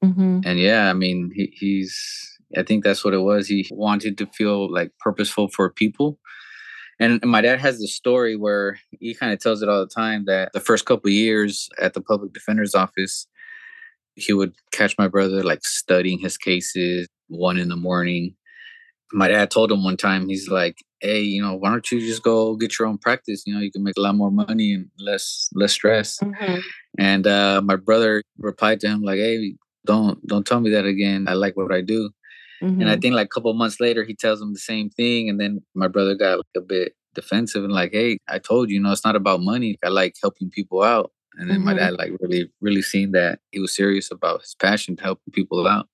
Mm-hmm. 0.03 0.41
And 0.45 0.59
yeah, 0.59 0.89
I 0.89 0.93
mean, 0.93 1.31
he, 1.33 1.53
he's 1.53 2.30
I 2.57 2.63
think 2.63 2.83
that's 2.83 3.03
what 3.03 3.13
it 3.13 3.21
was. 3.21 3.47
He 3.47 3.67
wanted 3.71 4.17
to 4.19 4.25
feel 4.27 4.71
like 4.71 4.91
purposeful 4.99 5.47
for 5.47 5.69
people. 5.69 6.19
And 6.99 7.19
my 7.25 7.41
dad 7.41 7.59
has 7.59 7.79
the 7.79 7.87
story 7.87 8.35
where 8.35 8.79
he 8.91 9.15
kind 9.15 9.33
of 9.33 9.39
tells 9.39 9.63
it 9.63 9.69
all 9.69 9.79
the 9.79 9.87
time 9.87 10.25
that 10.25 10.53
the 10.53 10.59
first 10.59 10.85
couple 10.85 11.09
years 11.09 11.67
at 11.79 11.93
the 11.93 12.01
public 12.01 12.31
defender's 12.31 12.75
office, 12.75 13.25
he 14.15 14.33
would 14.33 14.53
catch 14.71 14.95
my 14.99 15.07
brother 15.07 15.41
like 15.41 15.65
studying 15.65 16.19
his 16.19 16.37
cases 16.37 17.07
one 17.27 17.57
in 17.57 17.69
the 17.69 17.75
morning. 17.75 18.35
My 19.13 19.27
dad 19.27 19.49
told 19.49 19.71
him 19.71 19.83
one 19.83 19.97
time, 19.97 20.29
he's 20.29 20.47
like, 20.47 20.77
Hey, 20.99 21.21
you 21.21 21.41
know, 21.41 21.55
why 21.55 21.71
don't 21.71 21.91
you 21.91 21.99
just 21.99 22.21
go 22.21 22.55
get 22.55 22.77
your 22.77 22.87
own 22.87 22.99
practice? 22.99 23.43
You 23.47 23.55
know, 23.55 23.61
you 23.61 23.71
can 23.71 23.83
make 23.83 23.97
a 23.97 24.01
lot 24.01 24.13
more 24.13 24.29
money 24.29 24.73
and 24.73 24.87
less 24.99 25.49
less 25.53 25.73
stress. 25.73 26.19
Mm-hmm. 26.19 26.59
And 26.99 27.25
uh, 27.25 27.61
my 27.63 27.77
brother 27.77 28.21
replied 28.37 28.79
to 28.81 28.87
him 28.87 29.01
like, 29.01 29.17
Hey, 29.17 29.55
don't 29.85 30.25
don't 30.27 30.45
tell 30.45 30.59
me 30.59 30.69
that 30.69 30.85
again. 30.85 31.25
I 31.27 31.33
like 31.33 31.57
what 31.57 31.73
I 31.73 31.81
do. 31.81 32.11
Mm-hmm. 32.61 32.81
And 32.81 32.89
I 32.89 32.93
mm-hmm. 32.93 33.01
think 33.01 33.15
like 33.15 33.25
a 33.25 33.29
couple 33.29 33.53
months 33.53 33.79
later, 33.79 34.03
he 34.03 34.15
tells 34.15 34.41
him 34.41 34.53
the 34.53 34.59
same 34.59 34.89
thing. 34.89 35.29
And 35.29 35.39
then 35.39 35.61
my 35.73 35.87
brother 35.87 36.15
got 36.15 36.37
like 36.37 36.45
a 36.57 36.61
bit 36.61 36.93
defensive 37.13 37.63
and 37.63 37.73
like, 37.73 37.91
hey, 37.91 38.19
I 38.27 38.39
told 38.39 38.69
you, 38.69 38.75
you 38.75 38.81
know, 38.81 38.91
it's 38.91 39.05
not 39.05 39.15
about 39.15 39.41
money. 39.41 39.77
I 39.83 39.89
like 39.89 40.15
helping 40.21 40.49
people 40.49 40.83
out. 40.83 41.11
And 41.37 41.49
then 41.49 41.57
mm-hmm. 41.57 41.65
my 41.65 41.73
dad 41.73 41.93
like 41.93 42.11
really, 42.19 42.51
really 42.59 42.81
seen 42.81 43.11
that 43.11 43.39
he 43.51 43.59
was 43.59 43.75
serious 43.75 44.11
about 44.11 44.41
his 44.41 44.55
passion 44.55 44.95
to 44.97 45.03
helping 45.03 45.31
people 45.31 45.67
out. 45.67 45.87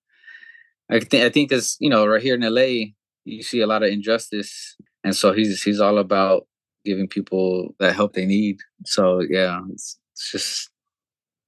I 0.89 0.99
think 0.99 1.23
I 1.23 1.29
think 1.29 1.49
this, 1.49 1.77
you 1.79 1.89
know, 1.89 2.05
right 2.05 2.21
here 2.21 2.35
in 2.35 2.41
LA, 2.41 2.91
you 3.25 3.43
see 3.43 3.61
a 3.61 3.67
lot 3.67 3.83
of 3.83 3.89
injustice. 3.89 4.75
And 5.03 5.15
so 5.15 5.33
he's 5.33 5.61
he's 5.61 5.79
all 5.79 5.97
about 5.97 6.47
giving 6.85 7.07
people 7.07 7.75
that 7.79 7.95
help 7.95 8.13
they 8.13 8.25
need. 8.25 8.57
So 8.85 9.21
yeah, 9.29 9.61
it's, 9.71 9.99
it's 10.13 10.31
just 10.31 10.69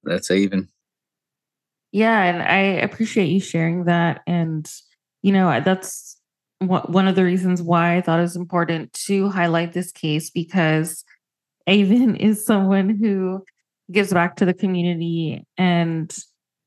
that's 0.04 0.30
even. 0.30 0.68
Yeah, 1.92 2.22
and 2.22 2.42
I 2.42 2.58
appreciate 2.82 3.28
you 3.28 3.40
sharing 3.40 3.84
that. 3.84 4.20
And 4.26 4.70
you 5.22 5.32
know, 5.32 5.60
that's 5.60 6.16
one 6.60 7.08
of 7.08 7.14
the 7.14 7.24
reasons 7.24 7.62
why 7.62 7.96
I 7.96 8.00
thought 8.00 8.18
it 8.18 8.22
was 8.22 8.36
important 8.36 8.92
to 9.06 9.30
highlight 9.30 9.72
this 9.72 9.90
case 9.92 10.30
because 10.30 11.04
Eyvin 11.68 12.16
is 12.20 12.44
someone 12.44 12.90
who 12.90 13.44
gives 13.90 14.12
back 14.12 14.36
to 14.36 14.44
the 14.44 14.54
community 14.54 15.44
and 15.56 16.14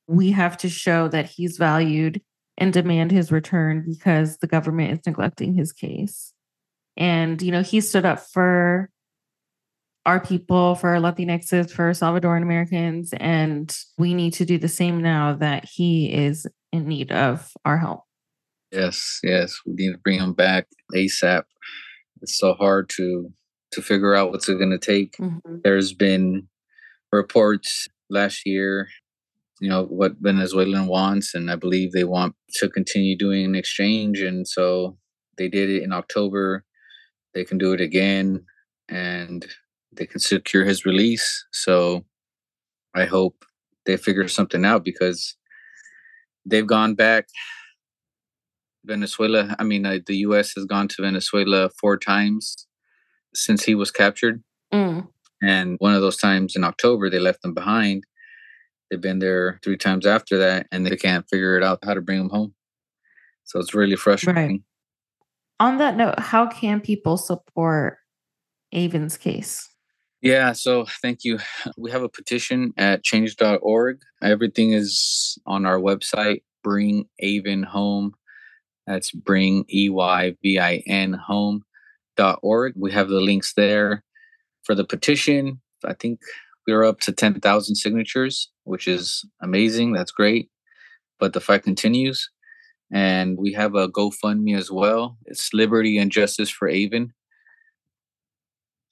we 0.07 0.31
have 0.31 0.57
to 0.57 0.69
show 0.69 1.07
that 1.07 1.29
he's 1.29 1.57
valued 1.57 2.21
and 2.57 2.73
demand 2.73 3.11
his 3.11 3.31
return 3.31 3.83
because 3.87 4.37
the 4.37 4.47
government 4.47 4.91
is 4.91 5.05
neglecting 5.05 5.53
his 5.53 5.71
case. 5.71 6.33
And, 6.97 7.41
you 7.41 7.51
know, 7.51 7.63
he 7.63 7.81
stood 7.81 8.05
up 8.05 8.19
for 8.19 8.89
our 10.05 10.19
people, 10.19 10.75
for 10.75 10.95
Latinxes, 10.97 11.71
for 11.71 11.91
Salvadoran 11.91 12.43
Americans, 12.43 13.13
and 13.13 13.75
we 13.97 14.13
need 14.13 14.33
to 14.33 14.45
do 14.45 14.57
the 14.57 14.67
same 14.67 15.01
now 15.01 15.33
that 15.35 15.65
he 15.65 16.13
is 16.13 16.45
in 16.71 16.87
need 16.87 17.11
of 17.11 17.51
our 17.63 17.77
help. 17.77 18.03
Yes, 18.73 19.19
yes, 19.21 19.59
we 19.67 19.73
need 19.73 19.91
to 19.91 19.99
bring 19.99 20.19
him 20.19 20.33
back 20.33 20.65
ASAP. 20.95 21.43
It's 22.21 22.37
so 22.37 22.53
hard 22.55 22.89
to 22.97 23.31
to 23.73 23.81
figure 23.81 24.15
out 24.15 24.31
what's 24.31 24.49
it 24.49 24.57
going 24.57 24.71
to 24.71 24.77
take. 24.77 25.15
Mm-hmm. 25.17 25.57
There's 25.63 25.93
been 25.93 26.47
reports 27.11 27.87
last 28.09 28.45
year, 28.45 28.87
you 29.59 29.69
know, 29.69 29.83
what 29.85 30.13
Venezuelan 30.19 30.87
wants, 30.87 31.35
and 31.35 31.51
I 31.51 31.55
believe 31.55 31.91
they 31.91 32.03
want 32.03 32.35
to 32.55 32.69
continue 32.69 33.15
doing 33.15 33.45
an 33.45 33.55
exchange, 33.55 34.21
and 34.21 34.47
so 34.47 34.97
they 35.37 35.49
did 35.49 35.69
it 35.69 35.83
in 35.83 35.93
October. 35.93 36.65
They 37.35 37.45
can 37.45 37.59
do 37.59 37.73
it 37.73 37.81
again, 37.81 38.43
and 38.89 39.45
they 39.91 40.07
can 40.07 40.19
secure 40.19 40.65
his 40.65 40.83
release. 40.83 41.45
So 41.51 42.05
I 42.95 43.05
hope 43.05 43.45
they 43.85 43.97
figure 43.97 44.27
something 44.27 44.65
out 44.65 44.83
because 44.83 45.35
they've 46.43 46.65
gone 46.65 46.95
back 46.95 47.27
Venezuela. 48.85 49.55
I 49.59 49.63
mean, 49.63 49.85
uh, 49.85 49.99
the 50.05 50.17
U.S. 50.17 50.53
has 50.55 50.65
gone 50.65 50.87
to 50.89 51.01
Venezuela 51.01 51.69
four 51.79 51.97
times 51.97 52.67
since 53.33 53.63
he 53.63 53.75
was 53.75 53.91
captured, 53.91 54.43
mm. 54.73 55.07
and 55.41 55.75
one 55.79 55.95
of 55.95 56.01
those 56.01 56.17
times 56.17 56.55
in 56.55 56.63
October 56.63 57.09
they 57.09 57.19
left 57.19 57.43
him 57.43 57.53
behind. 57.53 58.03
They've 58.89 59.01
been 59.01 59.19
there 59.19 59.59
three 59.63 59.77
times 59.77 60.05
after 60.05 60.37
that, 60.37 60.67
and 60.71 60.85
they 60.85 60.95
can't 60.95 61.25
figure 61.29 61.57
it 61.57 61.63
out 61.63 61.79
how 61.83 61.93
to 61.93 62.01
bring 62.01 62.19
him 62.19 62.29
home. 62.29 62.53
So 63.45 63.59
it's 63.59 63.73
really 63.73 63.95
frustrating. 63.95 64.51
Right. 64.51 64.61
On 65.59 65.77
that 65.77 65.97
note, 65.97 66.19
how 66.19 66.47
can 66.47 66.81
people 66.81 67.17
support 67.17 67.97
Eyvin's 68.73 69.17
case? 69.17 69.69
Yeah, 70.21 70.53
so 70.53 70.85
thank 71.01 71.23
you. 71.23 71.39
We 71.77 71.91
have 71.91 72.01
a 72.01 72.09
petition 72.09 72.73
at 72.77 73.03
change.org. 73.03 74.01
Everything 74.21 74.71
is 74.71 75.37
on 75.45 75.65
our 75.65 75.79
website, 75.79 76.43
bring 76.63 77.09
Eyvin 77.21 77.65
home 77.65 78.13
that's 78.87 79.11
bring 79.11 79.65
E 79.71 79.89
Y 79.89 80.35
V 80.41 80.59
I 80.59 80.83
N 80.87 81.13
home 81.13 81.63
dot 82.15 82.39
org. 82.41 82.73
We 82.75 82.91
have 82.91 83.09
the 83.09 83.21
links 83.21 83.53
there 83.53 84.03
for 84.63 84.75
the 84.75 84.85
petition. 84.85 85.61
I 85.85 85.93
think 85.93 86.19
we 86.65 86.73
are 86.73 86.83
up 86.83 86.99
to 87.01 87.11
10,000 87.11 87.75
signatures, 87.75 88.49
which 88.63 88.87
is 88.87 89.25
amazing. 89.41 89.91
That's 89.93 90.11
great. 90.11 90.49
But 91.19 91.33
the 91.33 91.41
fight 91.41 91.63
continues. 91.63 92.29
And 92.91 93.37
we 93.37 93.53
have 93.53 93.75
a 93.75 93.89
GoFundMe 93.89 94.55
as 94.57 94.71
well. 94.71 95.17
It's 95.25 95.53
Liberty 95.53 95.97
and 95.97 96.11
Justice 96.11 96.49
for 96.49 96.69
Eyvin. 96.69 97.09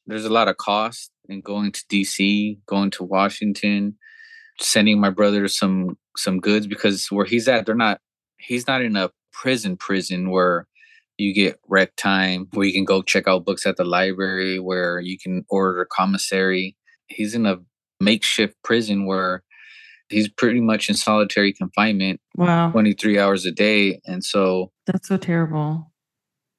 There's 0.08 0.26
a 0.26 0.34
lot 0.34 0.48
of 0.48 0.58
cost 0.58 1.12
in 1.30 1.42
going 1.42 1.72
to 1.72 1.84
DC, 1.90 2.58
going 2.66 2.90
to 2.92 3.04
Washington, 3.04 3.96
sending 4.60 5.00
my 5.00 5.10
brother 5.10 5.48
some 5.48 5.98
some 6.18 6.40
goods 6.40 6.68
because 6.68 7.08
where 7.10 7.26
he's 7.26 7.48
at, 7.48 7.66
they're 7.66 7.76
not 7.76 8.00
he's 8.38 8.68
not 8.68 8.82
in 8.82 8.96
a 8.96 9.12
prison 9.32 9.78
prison 9.78 10.30
where 10.30 10.68
you 11.18 11.34
get 11.34 11.60
rec 11.68 11.96
time 11.96 12.48
where 12.54 12.66
you 12.66 12.74
can 12.74 12.86
go 12.86 13.02
check 13.02 13.28
out 13.28 13.46
books 13.46 13.66
at 13.66 13.78
the 13.78 13.84
library 13.84 14.60
where 14.60 15.00
you 15.00 15.18
can 15.18 15.46
order 15.50 15.86
commissary 15.92 16.76
he's 17.08 17.36
in 17.36 17.46
a 17.46 17.58
makeshift 18.00 18.56
prison 18.64 19.06
where 19.06 19.44
he's 20.10 20.28
pretty 20.28 20.60
much 20.60 20.90
in 20.90 20.96
solitary 20.96 21.54
confinement 21.54 22.20
wow 22.36 22.72
23 22.72 23.20
hours 23.20 23.46
a 23.46 23.52
day 23.52 24.00
and 24.06 24.24
so 24.24 24.72
that's 24.88 25.08
so 25.08 25.18
terrible 25.18 25.92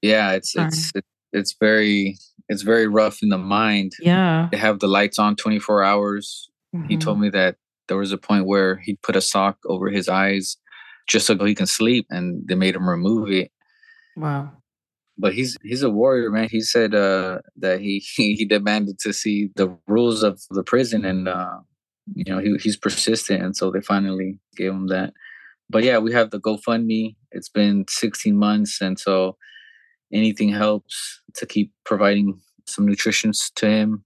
yeah 0.01 0.33
it's 0.33 0.53
Sorry. 0.53 0.69
it's 0.69 0.93
it's 1.33 1.57
very 1.59 2.17
it's 2.49 2.63
very 2.63 2.87
rough 2.87 3.23
in 3.23 3.31
the 3.31 3.39
mind 3.39 3.93
yeah 4.01 4.49
they 4.51 4.59
have 4.59 4.79
the 4.79 4.89
lights 4.89 5.19
on 5.19 5.37
24 5.37 5.83
hours 5.83 6.51
mm-hmm. 6.75 6.87
he 6.87 6.97
told 6.97 7.17
mm-hmm. 7.17 7.25
me 7.25 7.31
that 7.31 7.57
there 7.89 7.97
was 7.97 8.13
a 8.13 8.19
point 8.19 8.47
where 8.47 8.77
he 8.77 8.97
put 9.03 9.17
a 9.17 9.21
sock 9.21 9.59
over 9.67 9.89
his 9.91 10.09
eyes 10.09 10.57
just 11.09 11.27
so 11.27 11.37
he 11.45 11.55
can 11.55 11.67
sleep, 11.67 12.07
and 12.11 12.47
they 12.47 12.55
made 12.55 12.77
him 12.77 12.89
remove 12.89 13.31
it. 13.31 13.51
Wow. 14.17 14.53
But 15.19 15.35
he's 15.35 15.57
he's 15.63 15.83
a 15.83 15.91
warrior, 15.91 16.31
man. 16.31 16.49
He 16.51 16.61
said 16.61 16.95
uh, 16.95 17.39
that 17.57 17.81
he, 17.81 17.99
he 17.99 18.45
demanded 18.45 18.99
to 19.01 19.13
see 19.13 19.51
the 19.57 19.77
rules 19.87 20.23
of 20.23 20.41
the 20.51 20.63
prison, 20.63 21.05
and 21.05 21.29
uh, 21.29 21.59
you 22.15 22.33
know 22.33 22.39
he, 22.39 22.57
he's 22.63 22.77
persistent, 22.77 23.43
and 23.43 23.57
so 23.57 23.71
they 23.71 23.81
finally 23.81 24.39
gave 24.57 24.73
him 24.73 24.89
that. 24.89 25.13
But 25.71 25.85
yeah, 25.85 25.99
we 25.99 26.13
have 26.13 26.31
the 26.31 26.41
GoFundMe. 26.41 27.17
It's 27.31 27.49
been 27.49 27.87
16 27.89 28.37
months, 28.37 28.81
and 28.81 28.99
so 28.99 29.37
anything 30.13 30.51
helps 30.51 31.23
to 31.35 31.47
keep 31.47 31.73
providing 31.85 32.41
some 32.67 32.87
nutrition 32.87 33.33
to 33.57 33.67
him. 33.67 34.05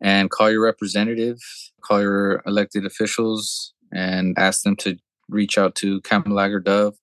And 0.00 0.30
call 0.30 0.50
your 0.50 0.64
representatives, 0.64 1.72
call 1.84 2.00
your 2.00 2.42
elected 2.44 2.84
officials, 2.84 3.72
and 3.92 4.36
ask 4.36 4.62
them 4.62 4.74
to 4.76 4.96
reach 5.32 5.58
out 5.58 5.74
to 5.76 6.00
Kamlager-Dove, 6.02 6.96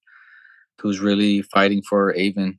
who's 0.80 1.00
really 1.00 1.42
fighting 1.42 1.82
for 1.82 2.14
Eyvin. 2.14 2.58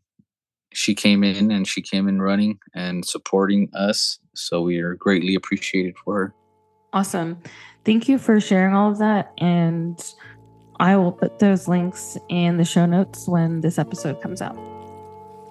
She 0.73 0.95
came 0.95 1.25
in 1.25 1.51
and 1.51 1.67
she 1.67 1.83
came 1.83 2.09
in 2.09 2.23
running 2.23 2.59
and 2.75 3.05
supporting 3.05 3.69
us. 3.75 4.19
So 4.35 4.63
we 4.63 4.79
are 4.79 4.95
greatly 4.95 5.35
appreciated 5.35 5.97
for 5.99 6.15
her. 6.15 6.35
Awesome. 6.93 7.39
Thank 7.85 8.09
you 8.09 8.19
for 8.19 8.41
sharing 8.41 8.75
all 8.75 8.91
of 8.91 8.99
that. 8.99 9.33
And 9.39 9.99
I 10.79 10.97
will 10.97 11.13
put 11.13 11.39
those 11.39 11.67
links 11.69 12.17
in 12.29 12.57
the 12.57 12.65
show 12.65 12.87
notes 12.87 13.27
when 13.27 13.61
this 13.61 13.79
episode 13.79 14.21
comes 14.23 14.41
out. 14.41 14.59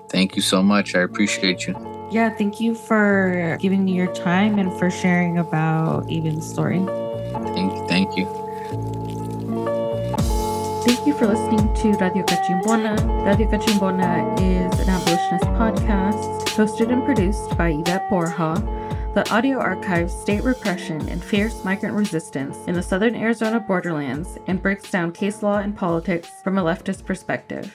Thank 0.09 0.35
you 0.35 0.41
so 0.41 0.63
much. 0.63 0.95
I 0.95 1.01
appreciate 1.01 1.67
you. 1.67 1.75
Yeah, 2.11 2.29
thank 2.29 2.59
you 2.59 2.73
for 2.73 3.57
giving 3.61 3.85
me 3.85 3.93
your 3.93 4.11
time 4.13 4.57
and 4.57 4.73
for 4.79 4.89
sharing 4.89 5.37
about 5.37 6.07
Eyvin's 6.07 6.49
story. 6.49 6.79
Thank 7.53 7.73
you. 7.73 7.87
Thank 7.87 8.17
you. 8.17 8.48
Thank 10.99 11.07
you 11.07 11.17
for 11.17 11.27
listening 11.27 11.73
to 11.75 11.97
Radio 12.03 12.25
Cachimbona. 12.25 13.25
Radio 13.25 13.49
Cachimbona 13.49 14.33
is 14.37 14.79
an 14.81 14.89
abolitionist 14.89 15.45
podcast 15.55 16.45
hosted 16.49 16.91
and 16.91 17.05
produced 17.05 17.57
by 17.57 17.69
Yvette 17.69 18.09
Borja. 18.09 18.55
The 19.15 19.25
audio 19.31 19.59
archives 19.59 20.13
state 20.13 20.43
repression 20.43 21.07
and 21.07 21.23
fierce 21.23 21.63
migrant 21.63 21.95
resistance 21.95 22.57
in 22.67 22.75
the 22.75 22.83
southern 22.83 23.15
Arizona 23.15 23.61
borderlands 23.61 24.37
and 24.47 24.61
breaks 24.61 24.91
down 24.91 25.13
case 25.13 25.41
law 25.41 25.59
and 25.59 25.73
politics 25.73 26.27
from 26.43 26.57
a 26.57 26.63
leftist 26.63 27.05
perspective. 27.05 27.73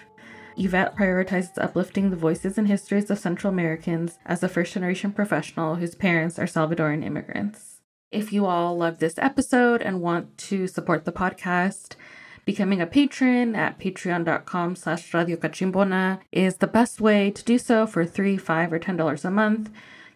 Yvette 0.58 0.94
prioritizes 0.94 1.56
uplifting 1.56 2.10
the 2.10 2.16
voices 2.16 2.58
and 2.58 2.68
histories 2.68 3.10
of 3.10 3.18
Central 3.18 3.50
Americans 3.50 4.18
as 4.26 4.42
a 4.42 4.50
first 4.50 4.74
generation 4.74 5.12
professional 5.12 5.76
whose 5.76 5.94
parents 5.94 6.38
are 6.38 6.44
Salvadoran 6.44 7.02
immigrants. 7.02 7.80
If 8.12 8.34
you 8.34 8.44
all 8.44 8.76
love 8.76 8.98
this 8.98 9.16
episode 9.16 9.80
and 9.80 10.02
want 10.02 10.36
to 10.36 10.66
support 10.66 11.06
the 11.06 11.10
podcast, 11.10 11.96
Becoming 12.44 12.82
a 12.82 12.86
patron 12.86 13.56
at 13.56 13.78
patreon.com 13.78 14.76
slash 14.76 15.14
Radio 15.14 15.38
is 16.30 16.56
the 16.56 16.66
best 16.66 17.00
way 17.00 17.30
to 17.30 17.44
do 17.44 17.56
so 17.58 17.86
for 17.86 18.04
three, 18.04 18.36
five, 18.36 18.70
or 18.70 18.78
ten 18.78 18.96
dollars 18.96 19.24
a 19.24 19.30
month. 19.30 19.70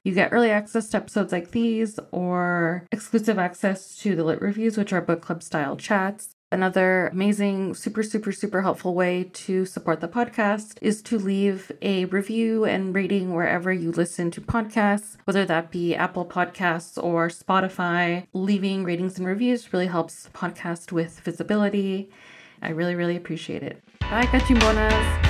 You 0.04 0.12
get 0.12 0.32
early 0.32 0.50
access 0.50 0.88
to 0.90 0.98
episodes 0.98 1.32
like 1.32 1.50
these 1.52 1.98
or 2.12 2.86
exclusive 2.92 3.38
access 3.38 3.96
to 3.98 4.14
the 4.14 4.24
lit 4.24 4.42
reviews, 4.42 4.76
which 4.76 4.92
are 4.92 5.00
book 5.00 5.22
club 5.22 5.42
style 5.42 5.76
chats. 5.76 6.34
Another 6.50 7.08
amazing, 7.08 7.74
super, 7.74 8.02
super, 8.02 8.32
super 8.32 8.62
helpful 8.62 8.94
way 8.94 9.30
to 9.34 9.66
support 9.66 10.00
the 10.00 10.08
podcast 10.08 10.78
is 10.80 11.02
to 11.02 11.18
leave 11.18 11.70
a 11.82 12.06
review 12.06 12.64
and 12.64 12.94
rating 12.94 13.34
wherever 13.34 13.70
you 13.70 13.92
listen 13.92 14.30
to 14.30 14.40
podcasts, 14.40 15.18
whether 15.24 15.44
that 15.44 15.70
be 15.70 15.94
Apple 15.94 16.24
Podcasts 16.24 17.02
or 17.02 17.28
Spotify. 17.28 18.26
Leaving 18.32 18.82
ratings 18.82 19.18
and 19.18 19.26
reviews 19.26 19.74
really 19.74 19.88
helps 19.88 20.30
podcast 20.32 20.90
with 20.90 21.20
visibility. 21.20 22.08
I 22.62 22.70
really, 22.70 22.94
really 22.94 23.16
appreciate 23.16 23.62
it. 23.62 23.82
Bye, 24.00 24.24
cachimbonas. 24.24 25.27